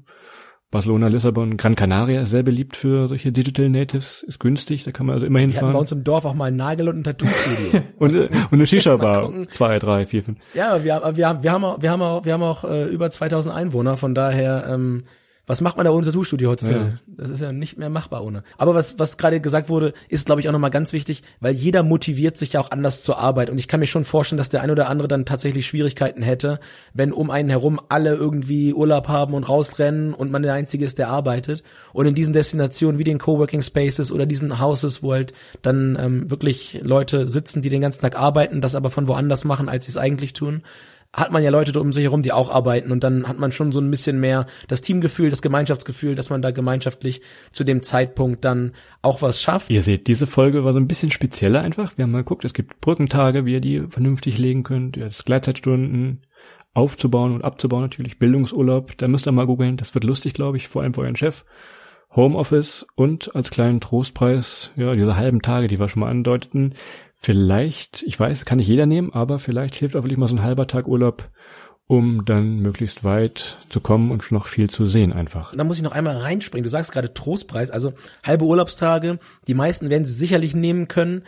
Barcelona, 0.74 1.08
Lissabon, 1.08 1.56
Gran 1.56 1.76
Canaria 1.76 2.22
ist 2.24 2.32
sehr 2.32 2.42
beliebt 2.42 2.76
für 2.76 3.08
solche 3.08 3.32
Digital 3.32 3.70
Natives, 3.70 4.24
ist 4.24 4.40
günstig, 4.40 4.84
da 4.84 4.92
kann 4.92 5.06
man 5.06 5.14
also 5.14 5.28
immerhin 5.28 5.54
Wir 5.54 5.60
fahren. 5.60 5.74
bei 5.74 5.80
uns 5.80 5.92
im 5.92 6.04
Dorf 6.04 6.26
auch 6.26 6.34
mal 6.34 6.46
ein 6.46 6.56
Nagel 6.56 6.90
und 6.90 6.98
ein 6.98 7.04
Tattoo-Studio. 7.04 7.82
und, 8.00 8.16
und 8.16 8.32
eine 8.52 8.66
Shisha-Bar, 8.66 9.32
zwei, 9.52 9.78
drei, 9.78 10.08
vier, 10.08 10.24
fünf. 10.24 10.40
Ja, 10.56 10.84
wir, 10.84 11.00
wir, 11.04 11.16
wir 11.16 11.28
haben, 11.28 11.44
wir 11.44 11.52
haben 11.52 11.64
auch, 11.64 11.82
wir 11.84 11.92
haben 11.92 12.02
auch, 12.02 12.26
wir 12.26 12.34
haben 12.34 12.42
auch 12.42 12.64
äh, 12.64 12.86
über 12.86 13.12
2000 13.12 13.54
Einwohner, 13.54 13.98
von 13.98 14.16
daher 14.16 14.66
ähm, 14.68 15.04
was 15.46 15.60
macht 15.60 15.76
man 15.76 15.86
da 15.86 15.92
ohne 15.92 16.06
Tattoo-Studio 16.06 16.52
heutzutage? 16.52 16.80
Ja. 16.80 17.00
Das 17.06 17.30
ist 17.30 17.42
ja 17.42 17.52
nicht 17.52 17.78
mehr 17.78 17.90
machbar 17.90 18.24
ohne. 18.24 18.44
Aber 18.58 18.76
was, 18.76 18.98
was 18.98 19.18
gerade 19.18 19.42
gesagt 19.42 19.68
wurde, 19.68 19.94
ist, 20.08 20.26
glaube 20.26 20.40
ich, 20.40 20.48
auch 20.48 20.54
nochmal 20.54 20.70
ganz 20.70 20.94
wichtig, 20.94 21.22
weil 21.42 21.54
jeder 21.54 21.84
motiviert 21.84 22.38
sich 22.38 22.54
ja 22.54 22.62
auch 22.62 22.72
anders 22.72 23.04
zur 23.04 23.18
Arbeit. 23.18 23.50
Und 23.50 23.58
ich 23.58 23.68
kann 23.68 23.82
mir 23.82 23.88
schon 23.88 24.06
vorstellen, 24.06 24.38
dass 24.38 24.48
der 24.48 24.62
ein 24.62 24.72
oder 24.72 24.88
andere 24.88 25.10
dann 25.10 25.26
tatsächlich 25.26 25.68
Schwierigkeiten 25.68 26.22
hätte, 26.22 26.62
wenn 26.94 27.12
um 27.12 27.30
einen 27.30 27.50
herum 27.50 27.82
alle 27.90 28.16
irgendwie 28.16 28.74
Urlaub 28.74 29.10
haben 29.10 29.34
und 29.34 29.44
rausrennen 29.44 30.14
und 30.14 30.32
man 30.32 30.44
der 30.44 30.54
Einzige 30.54 30.86
ist, 30.86 30.98
der 30.98 31.10
arbeitet. 31.10 31.62
Und 31.92 32.06
in 32.06 32.16
diesen 32.16 32.32
Destinationen 32.32 32.98
wie 32.98 33.04
den 33.04 33.20
Coworking 33.20 33.64
Spaces 33.64 34.14
oder 34.14 34.26
diesen 34.26 34.62
Houses, 34.62 35.04
wo 35.04 35.12
halt 35.12 35.34
dann 35.62 35.98
ähm, 36.00 36.32
wirklich 36.32 36.80
Leute 36.82 37.28
sitzen, 37.28 37.62
die 37.62 37.70
den 37.70 37.82
ganzen 37.82 38.02
Tag 38.02 38.18
arbeiten, 38.18 38.62
das 38.62 38.76
aber 38.76 38.90
von 38.90 39.10
woanders 39.10 39.44
machen, 39.44 39.68
als 39.68 39.86
sie 39.86 39.92
es 39.92 39.98
eigentlich 39.98 40.32
tun, 40.32 40.64
hat 41.14 41.32
man 41.32 41.44
ja 41.44 41.52
Leute 41.52 41.80
um 41.80 41.94
sich 41.94 42.04
herum, 42.04 42.24
die 42.24 42.32
auch 42.32 42.50
arbeiten 42.50 42.92
und 42.92 43.04
dann 43.04 43.28
hat 43.28 43.38
man 43.38 43.52
schon 43.52 43.72
so 43.72 43.80
ein 43.80 43.92
bisschen 43.92 44.20
mehr 44.20 44.48
das 44.68 44.82
Teamgefühl, 44.82 45.30
das 45.30 45.44
Gemeinschaftsgefühl, 45.44 46.16
dass 46.16 46.32
man 46.32 46.42
da 46.42 46.50
gemeinschaftlich 46.50 47.22
zu 47.52 47.64
dem 47.64 47.84
Zeitpunkt 47.84 48.44
dann 48.44 48.72
auch 49.04 49.22
was 49.22 49.42
schafft. 49.42 49.70
Ihr 49.70 49.84
seht, 49.84 50.08
diese 50.08 50.26
Folge 50.26 50.66
war 50.66 50.74
so 50.74 50.80
ein 50.80 50.88
bisschen 50.88 51.12
spezieller 51.12 51.62
einfach. 51.62 51.98
Wir 51.98 52.04
haben 52.04 52.12
mal 52.12 52.20
geguckt, 52.20 52.46
es 52.46 52.54
gibt 52.54 52.82
Brückentage, 52.82 53.46
wie 53.46 53.54
ihr 53.54 53.62
die 53.62 53.84
vernünftig 53.88 54.40
legen 54.40 54.64
könnt, 54.64 54.98
ihr 54.98 55.06
habt 55.06 55.26
Gleitzeitstunden 55.26 56.22
aufzubauen 56.74 57.34
und 57.34 57.44
abzubauen 57.44 57.84
natürlich, 57.84 58.18
Bildungsurlaub, 58.18 58.98
da 58.98 59.08
müsst 59.08 59.28
ihr 59.28 59.32
mal 59.32 59.46
googeln, 59.46 59.78
das 59.78 59.94
wird 59.94 60.06
lustig, 60.06 60.34
glaube 60.34 60.58
ich, 60.58 60.68
vor 60.68 60.82
allem 60.82 60.96
für 60.96 61.02
euren 61.02 61.16
Chef. 61.16 61.46
Homeoffice 62.16 62.86
und 62.96 63.36
als 63.36 63.50
kleinen 63.50 63.82
Trostpreis, 63.82 64.72
ja, 64.76 64.96
diese 64.96 65.16
halben 65.16 65.42
Tage, 65.42 65.68
die 65.68 65.80
wir 65.80 65.88
schon 65.88 66.02
mal 66.02 66.10
andeuteten, 66.10 66.76
vielleicht, 67.24 68.04
ich 68.04 68.20
weiß, 68.20 68.46
kann 68.46 68.58
nicht 68.58 68.68
jeder 68.68 68.86
nehmen, 68.86 69.14
aber 69.14 69.40
vielleicht 69.40 69.76
hilft 69.76 69.96
auch 69.96 70.04
wirklich 70.04 70.20
mal 70.20 70.28
so 70.28 70.36
ein 70.36 70.44
halber 70.44 70.68
Tag 70.68 70.88
Urlaub, 70.88 71.30
um 71.88 72.26
dann 72.26 72.58
möglichst 72.60 73.04
weit 73.04 73.58
zu 73.70 73.80
kommen 73.80 74.12
und 74.12 74.30
noch 74.32 74.48
viel 74.48 74.70
zu 74.70 74.86
sehen 74.86 75.14
einfach. 75.14 75.56
Da 75.56 75.64
muss 75.64 75.78
ich 75.78 75.84
noch 75.84 75.92
einmal 75.94 76.18
reinspringen. 76.18 76.64
Du 76.64 76.70
sagst 76.70 76.92
gerade 76.92 77.14
Trostpreis, 77.14 77.72
also 77.72 77.94
halbe 78.24 78.46
Urlaubstage. 78.46 79.20
Die 79.48 79.54
meisten 79.54 79.90
werden 79.90 80.06
sie 80.06 80.14
sicherlich 80.14 80.54
nehmen 80.54 80.88
können. 80.88 81.24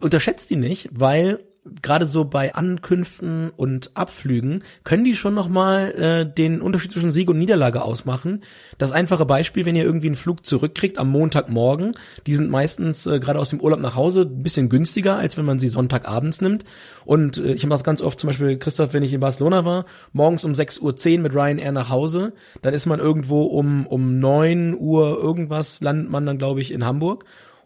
Unterschätzt 0.00 0.50
die 0.50 0.56
nicht, 0.56 0.88
weil 0.92 1.40
gerade 1.80 2.06
so 2.06 2.24
bei 2.24 2.54
Ankünften 2.54 3.50
und 3.56 3.90
Abflügen 3.94 4.62
können 4.84 5.04
die 5.04 5.16
schon 5.16 5.34
noch 5.34 5.48
mal 5.48 5.92
äh, 5.92 6.26
den 6.26 6.60
Unterschied 6.60 6.92
zwischen 6.92 7.10
Sieg 7.10 7.30
und 7.30 7.38
Niederlage 7.38 7.82
ausmachen. 7.82 8.42
Das 8.76 8.92
einfache 8.92 9.24
Beispiel, 9.24 9.64
wenn 9.64 9.76
ihr 9.76 9.84
irgendwie 9.84 10.08
einen 10.08 10.16
Flug 10.16 10.44
zurückkriegt 10.44 10.98
am 10.98 11.08
Montagmorgen, 11.08 11.92
die 12.26 12.34
sind 12.34 12.50
meistens 12.50 13.06
äh, 13.06 13.18
gerade 13.18 13.38
aus 13.38 13.50
dem 13.50 13.60
Urlaub 13.60 13.80
nach 13.80 13.96
Hause 13.96 14.22
ein 14.22 14.42
bisschen 14.42 14.68
günstiger, 14.68 15.16
als 15.16 15.38
wenn 15.38 15.46
man 15.46 15.58
sie 15.58 15.68
Sonntagabends 15.68 16.42
nimmt. 16.42 16.64
Und 17.06 17.38
äh, 17.38 17.54
ich 17.54 17.62
habe 17.62 17.70
das 17.70 17.84
ganz 17.84 18.02
oft, 18.02 18.20
zum 18.20 18.28
Beispiel 18.28 18.58
Christoph, 18.58 18.92
wenn 18.92 19.02
ich 19.02 19.12
in 19.12 19.20
Barcelona 19.20 19.64
war, 19.64 19.86
morgens 20.12 20.44
um 20.44 20.52
6.10 20.52 21.16
Uhr 21.16 21.20
mit 21.20 21.34
Ryanair 21.34 21.72
nach 21.72 21.88
Hause, 21.88 22.34
dann 22.60 22.74
ist 22.74 22.86
man 22.86 23.00
irgendwo 23.00 23.44
um, 23.44 23.86
um 23.86 24.18
9 24.18 24.76
Uhr 24.78 25.18
irgendwas, 25.18 25.80
landet 25.80 26.10
man 26.10 26.26
dann, 26.26 26.36
glaube 26.36 26.60
ich, 26.60 26.72
in 26.72 26.84
Hamburg 26.84 27.24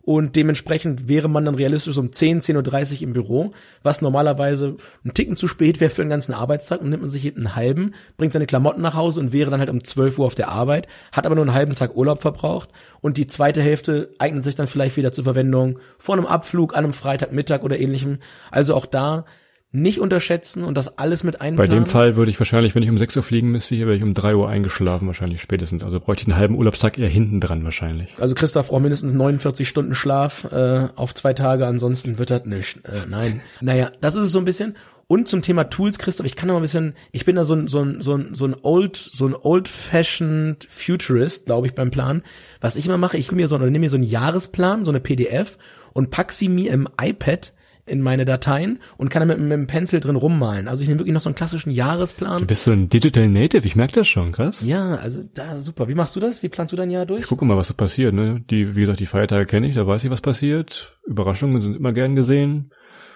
und 0.09 0.37
dementsprechend 0.37 1.07
wäre 1.07 1.29
man 1.29 1.44
dann 1.44 1.55
realistisch 1.55 1.99
um 1.99 2.11
10, 2.11 2.40
10.30 2.40 2.94
Uhr 2.94 3.03
im 3.03 3.12
Büro, 3.12 3.53
was 3.83 4.01
normalerweise 4.01 4.79
ein 5.05 5.12
Ticken 5.12 5.37
zu 5.37 5.49
spät 5.49 5.81
wäre 5.81 5.90
für 5.90 6.01
den 6.01 6.09
ganzen 6.09 6.33
Arbeitstag 6.33 6.81
und 6.81 6.88
nimmt 6.88 7.03
man 7.03 7.11
sich 7.11 7.27
eben 7.27 7.40
einen 7.40 7.57
halben, 7.57 7.92
bringt 8.16 8.33
seine 8.33 8.47
Klamotten 8.47 8.81
nach 8.81 8.94
Hause 8.94 9.21
und 9.21 9.35
wäre 9.35 9.51
dann 9.51 9.61
halt 9.61 9.68
um 9.68 9.85
12 9.85 10.18
Uhr 10.18 10.25
auf 10.25 10.35
der 10.35 10.49
Arbeit, 10.49 10.88
hat 11.12 11.27
aber 11.27 11.35
nur 11.35 11.44
einen 11.44 11.53
halben 11.53 11.75
Tag 11.75 11.94
Urlaub 11.94 12.23
verbraucht 12.23 12.71
und 13.03 13.18
die 13.18 13.27
zweite 13.27 13.61
Hälfte 13.61 14.14
eignet 14.18 14.47
sich 14.47 14.55
dann 14.55 14.66
vielleicht 14.66 14.97
wieder 14.97 15.12
zur 15.12 15.25
Verwendung 15.25 15.79
vor 15.99 16.16
einem 16.16 16.25
Abflug 16.25 16.75
an 16.75 16.85
einem 16.85 16.94
Freitagmittag 16.94 17.62
oder 17.62 17.79
ähnlichem. 17.79 18.21
Also 18.51 18.77
auch 18.77 18.87
da 18.87 19.27
nicht 19.71 20.01
unterschätzen 20.01 20.65
und 20.65 20.79
das 20.79 20.97
alles 20.97 21.25
mit 21.25 21.43
einplanen. 21.43 21.57
Bei 21.57 21.75
dem 21.75 21.85
Fall 21.85 22.17
würde 22.17 22.31
ich 22.31 22.41
wahrscheinlich, 22.41 22.75
wenn 22.75 22.83
ich 22.83 22.89
um 22.89 22.97
6 22.97 23.17
Uhr 23.19 23.23
fliegen 23.23 23.51
müsste, 23.51 23.75
hier 23.75 23.87
wäre 23.87 23.97
ich 23.97 24.03
um 24.03 24.15
3 24.15 24.35
Uhr 24.35 24.49
eingeschlafen 24.49 25.07
wahrscheinlich 25.07 25.43
spätestens. 25.43 25.85
Also 25.85 26.01
bräuchte 26.01 26.23
ich 26.23 26.29
einen 26.29 26.39
halben 26.39 26.57
Urlaubstag 26.57 26.97
eher 26.97 27.09
hinten 27.09 27.39
dran 27.41 27.65
wahrscheinlich. 27.65 28.15
Also 28.19 28.35
Christoph 28.35 28.69
braucht 28.69 28.81
mindestens 28.81 29.13
49 29.13 29.69
Stunden 29.69 29.95
Schlaf 29.95 30.51
äh, 30.51 30.89
auf 30.97 31.15
zwei 31.15 31.35
Tage, 31.35 31.67
ansonsten 31.67 32.19
wird 32.19 32.31
das 32.31 32.47
nicht. 32.47 32.79
Äh, 32.87 33.07
nein. 33.09 33.43
naja, 33.61 33.91
das 34.01 34.15
ist 34.15 34.23
es 34.23 34.33
so 34.33 34.39
ein 34.39 34.47
bisschen. 34.47 34.75
Und 35.07 35.29
zum 35.29 35.43
Thema 35.43 35.65
Tools, 35.65 35.99
Christoph, 35.99 36.27
ich 36.27 36.37
kann 36.37 36.49
noch 36.49 36.57
ein 36.57 36.63
bisschen, 36.63 36.95
ich 37.13 37.25
bin 37.27 37.37
da 37.37 37.45
so 37.45 37.55
ein, 37.55 37.69
so 37.69 37.83
ein, 37.83 38.01
so 38.01 38.15
ein, 38.15 38.35
so 38.35 38.47
ein 38.47 38.55
old, 38.63 38.97
so 38.97 39.27
ein 39.27 39.35
old-fashioned 39.35 40.67
Futurist, 40.71 41.47
glaube 41.47 41.67
ich, 41.67 41.75
beim 41.75 41.91
Plan. 41.91 42.23
Was 42.61 42.77
ich 42.77 42.87
immer 42.87 42.99
mache, 42.99 43.19
ich 43.19 43.31
nehme 43.31 43.43
mir 43.43 43.49
so, 43.49 43.57
oder 43.57 43.67
nehme 43.67 43.81
mir 43.81 43.91
so 43.91 43.97
einen 43.97 44.05
Jahresplan, 44.05 44.85
so 44.85 44.91
eine 44.91 45.01
PDF 45.01 45.59
und 45.93 46.11
pack 46.11 46.33
sie 46.33 46.49
mir 46.49 46.73
im 46.73 46.89
iPad 47.01 47.53
in 47.88 48.03
meine 48.03 48.24
Dateien 48.24 48.79
und 48.96 49.09
kann 49.09 49.20
damit 49.20 49.38
mit 49.38 49.53
einem 49.53 49.66
Pencil 49.66 50.01
drin 50.01 50.16
rummalen. 50.16 50.68
Also 50.68 50.83
ich 50.83 50.88
nehme 50.88 51.01
wirklich 51.01 51.14
noch 51.14 51.22
so 51.22 51.29
einen 51.29 51.35
klassischen 51.35 51.70
Jahresplan. 51.70 52.40
Du 52.40 52.46
bist 52.46 52.64
so 52.64 52.72
ein 52.72 52.88
Digital 52.88 53.29
Native, 53.29 53.66
ich 53.66 53.77
merke 53.77 53.94
das 53.94 54.09
schon, 54.09 54.33
krass. 54.33 54.62
Ja, 54.64 54.96
also 54.96 55.22
da 55.35 55.59
super. 55.59 55.88
Wie 55.88 55.94
machst 55.94 56.16
du 56.16 56.20
das? 56.20 56.42
Wie 56.42 56.48
planst 56.48 56.72
du 56.72 56.77
dein 56.77 56.90
Jahr 56.90 57.07
durch? 57.07 57.22
Ich 57.22 57.27
gucke 57.27 57.44
mal, 57.44 57.57
was 57.57 57.68
so 57.68 57.74
passiert. 57.74 58.14
Ne? 58.14 58.42
Die, 58.51 58.77
wie 58.77 58.81
gesagt, 58.81 59.01
die 59.01 59.07
Feiertage 59.07 59.46
kenne 59.46 59.68
ich, 59.68 59.74
da 59.74 59.87
weiß 59.87 60.05
ich, 60.05 60.11
was 60.11 60.20
passiert. 60.20 60.98
Überraschungen 61.07 61.61
sind 61.61 61.77
immer 61.77 61.92
gern 61.92 62.14
gesehen. 62.16 62.70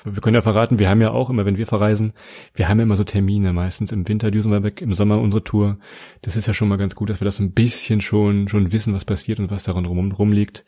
Wir 0.05 0.21
können 0.21 0.35
ja 0.35 0.43
verraten, 0.43 0.81
wir 0.81 0.89
haben 0.89 1.01
ja 1.01 1.13
auch 1.13 1.31
immer, 1.31 1.45
wenn 1.45 1.57
wir 1.57 1.67
verreisen, 1.67 2.13
wir 2.55 2.69
haben 2.69 2.79
ja 2.79 2.83
immer 2.83 2.97
so 2.97 3.05
Termine, 3.05 3.53
meistens 3.53 3.93
im 3.93 4.09
Winter 4.09 4.33
düsen 4.33 4.51
wir 4.51 4.65
weg, 4.65 4.81
im 4.81 4.95
Sommer 4.95 5.21
unsere 5.21 5.45
Tour. 5.45 5.79
Das 6.23 6.35
ist 6.35 6.49
ja 6.49 6.55
schon 6.55 6.67
mal 6.67 6.77
ganz 6.77 6.97
gut, 6.97 7.09
dass 7.09 7.21
wir 7.21 7.25
das 7.25 7.37
so 7.37 7.45
ein 7.45 7.53
bisschen 7.53 8.01
schon, 8.01 8.49
schon 8.49 8.73
wissen, 8.73 8.95
was 8.95 9.05
passiert 9.05 9.39
und 9.39 9.53
was 9.53 9.63
daran 9.63 9.87
rum, 9.87 10.11
rumliegt 10.11 10.65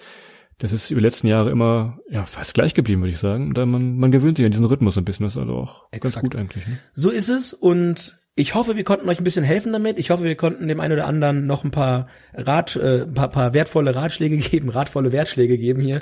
das 0.58 0.72
ist 0.72 0.90
über 0.90 1.00
die 1.00 1.06
letzten 1.06 1.26
Jahre 1.26 1.50
immer 1.50 1.98
ja 2.08 2.24
fast 2.24 2.54
gleich 2.54 2.74
geblieben, 2.74 3.02
würde 3.02 3.12
ich 3.12 3.18
sagen. 3.18 3.54
Da 3.54 3.66
man, 3.66 3.96
man 3.96 4.10
gewöhnt 4.10 4.36
sich 4.36 4.46
an 4.46 4.52
diesen 4.52 4.66
Rhythmus 4.66 4.96
ein 4.96 5.04
bisschen. 5.04 5.24
Das 5.24 5.34
ist 5.34 5.40
also 5.40 5.54
auch 5.54 5.86
Exakt. 5.90 6.14
ganz 6.14 6.22
gut 6.22 6.36
eigentlich. 6.36 6.66
Ne? 6.66 6.78
So 6.94 7.10
ist 7.10 7.28
es 7.28 7.52
und 7.52 8.18
ich 8.36 8.56
hoffe, 8.56 8.76
wir 8.76 8.82
konnten 8.82 9.08
euch 9.08 9.18
ein 9.20 9.24
bisschen 9.24 9.44
helfen 9.44 9.72
damit. 9.72 9.96
Ich 9.96 10.10
hoffe, 10.10 10.24
wir 10.24 10.34
konnten 10.34 10.66
dem 10.66 10.80
einen 10.80 10.94
oder 10.94 11.06
anderen 11.06 11.46
noch 11.46 11.62
ein 11.62 11.70
paar 11.70 12.08
Rat, 12.32 12.74
äh, 12.74 13.02
ein 13.02 13.14
paar, 13.14 13.28
paar 13.28 13.54
wertvolle 13.54 13.94
Ratschläge 13.94 14.36
geben, 14.38 14.70
ratvolle 14.70 15.12
Wertschläge 15.12 15.56
geben 15.56 15.82
hier. 15.82 16.00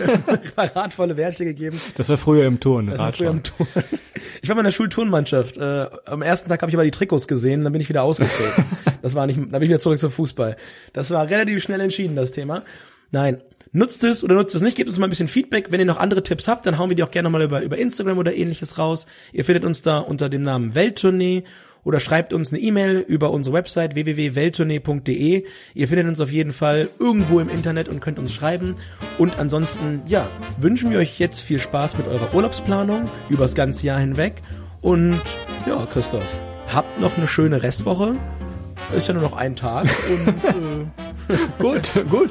ratvolle 0.56 1.18
Wertschläge 1.18 1.52
geben. 1.52 1.78
Das 1.96 2.08
war 2.08 2.16
früher 2.16 2.46
im 2.46 2.60
Turn. 2.60 2.86
Das 2.86 2.98
war 2.98 3.12
früher 3.12 3.30
im 3.30 3.42
Turn. 3.42 3.68
Ich 4.40 4.48
war 4.48 4.56
mal 4.56 4.62
in 4.62 4.66
der 4.66 4.72
Schulturnmannschaft. 4.72 5.58
Äh, 5.58 5.86
am 6.06 6.22
ersten 6.22 6.48
Tag 6.48 6.62
habe 6.62 6.70
ich 6.70 6.76
aber 6.76 6.84
die 6.84 6.90
Trikots 6.90 7.28
gesehen, 7.28 7.64
dann 7.64 7.72
bin 7.72 7.82
ich 7.82 7.88
wieder 7.90 8.04
ausgetreten. 8.04 8.64
das 9.02 9.14
war 9.14 9.26
nicht, 9.26 9.38
dann 9.38 9.50
bin 9.50 9.62
ich 9.62 9.68
wieder 9.68 9.80
zurück 9.80 9.98
zum 9.98 10.10
Fußball. 10.10 10.56
Das 10.94 11.10
war 11.10 11.28
relativ 11.28 11.62
schnell 11.62 11.80
entschieden, 11.80 12.16
das 12.16 12.32
Thema. 12.32 12.62
Nein, 13.10 13.42
Nutzt 13.72 14.04
es 14.04 14.24
oder 14.24 14.34
nutzt 14.34 14.54
es 14.54 14.62
nicht, 14.62 14.76
gebt 14.76 14.88
uns 14.88 14.98
mal 14.98 15.06
ein 15.06 15.10
bisschen 15.10 15.28
Feedback. 15.28 15.70
Wenn 15.70 15.80
ihr 15.80 15.86
noch 15.86 15.98
andere 15.98 16.22
Tipps 16.22 16.48
habt, 16.48 16.66
dann 16.66 16.78
hauen 16.78 16.88
wir 16.88 16.96
die 16.96 17.02
auch 17.02 17.10
gerne 17.10 17.28
mal 17.30 17.42
über, 17.42 17.62
über 17.62 17.76
Instagram 17.76 18.18
oder 18.18 18.34
ähnliches 18.34 18.78
raus. 18.78 19.06
Ihr 19.32 19.44
findet 19.44 19.64
uns 19.64 19.82
da 19.82 19.98
unter 19.98 20.28
dem 20.28 20.42
Namen 20.42 20.74
Welttournee 20.74 21.44
oder 21.86 22.00
schreibt 22.00 22.32
uns 22.32 22.52
eine 22.52 22.60
E-Mail 22.60 22.98
über 22.98 23.30
unsere 23.30 23.54
Website 23.54 23.94
www.welttournee.de. 23.94 25.44
Ihr 25.74 25.88
findet 25.88 26.08
uns 26.08 26.20
auf 26.20 26.32
jeden 26.32 26.52
Fall 26.52 26.88
irgendwo 26.98 27.38
im 27.38 27.48
Internet 27.48 27.88
und 27.88 28.00
könnt 28.00 28.18
uns 28.18 28.34
schreiben. 28.34 28.74
Und 29.18 29.38
ansonsten, 29.38 30.02
ja, 30.06 30.28
wünschen 30.58 30.90
wir 30.90 30.98
euch 30.98 31.20
jetzt 31.20 31.42
viel 31.42 31.60
Spaß 31.60 31.96
mit 31.96 32.08
eurer 32.08 32.34
Urlaubsplanung 32.34 33.08
übers 33.28 33.54
ganze 33.54 33.86
Jahr 33.86 34.00
hinweg 34.00 34.42
Und 34.80 35.20
ja, 35.66 35.86
Christoph, 35.86 36.42
habt 36.66 37.00
noch 37.00 37.16
eine 37.16 37.28
schöne 37.28 37.62
Restwoche. 37.62 38.14
Ist 38.96 39.06
ja 39.06 39.14
nur 39.14 39.22
noch 39.22 39.36
ein 39.36 39.54
Tag 39.54 39.86
und 40.08 40.28
äh, 40.28 41.36
gut, 41.58 41.92
gut. 42.08 42.30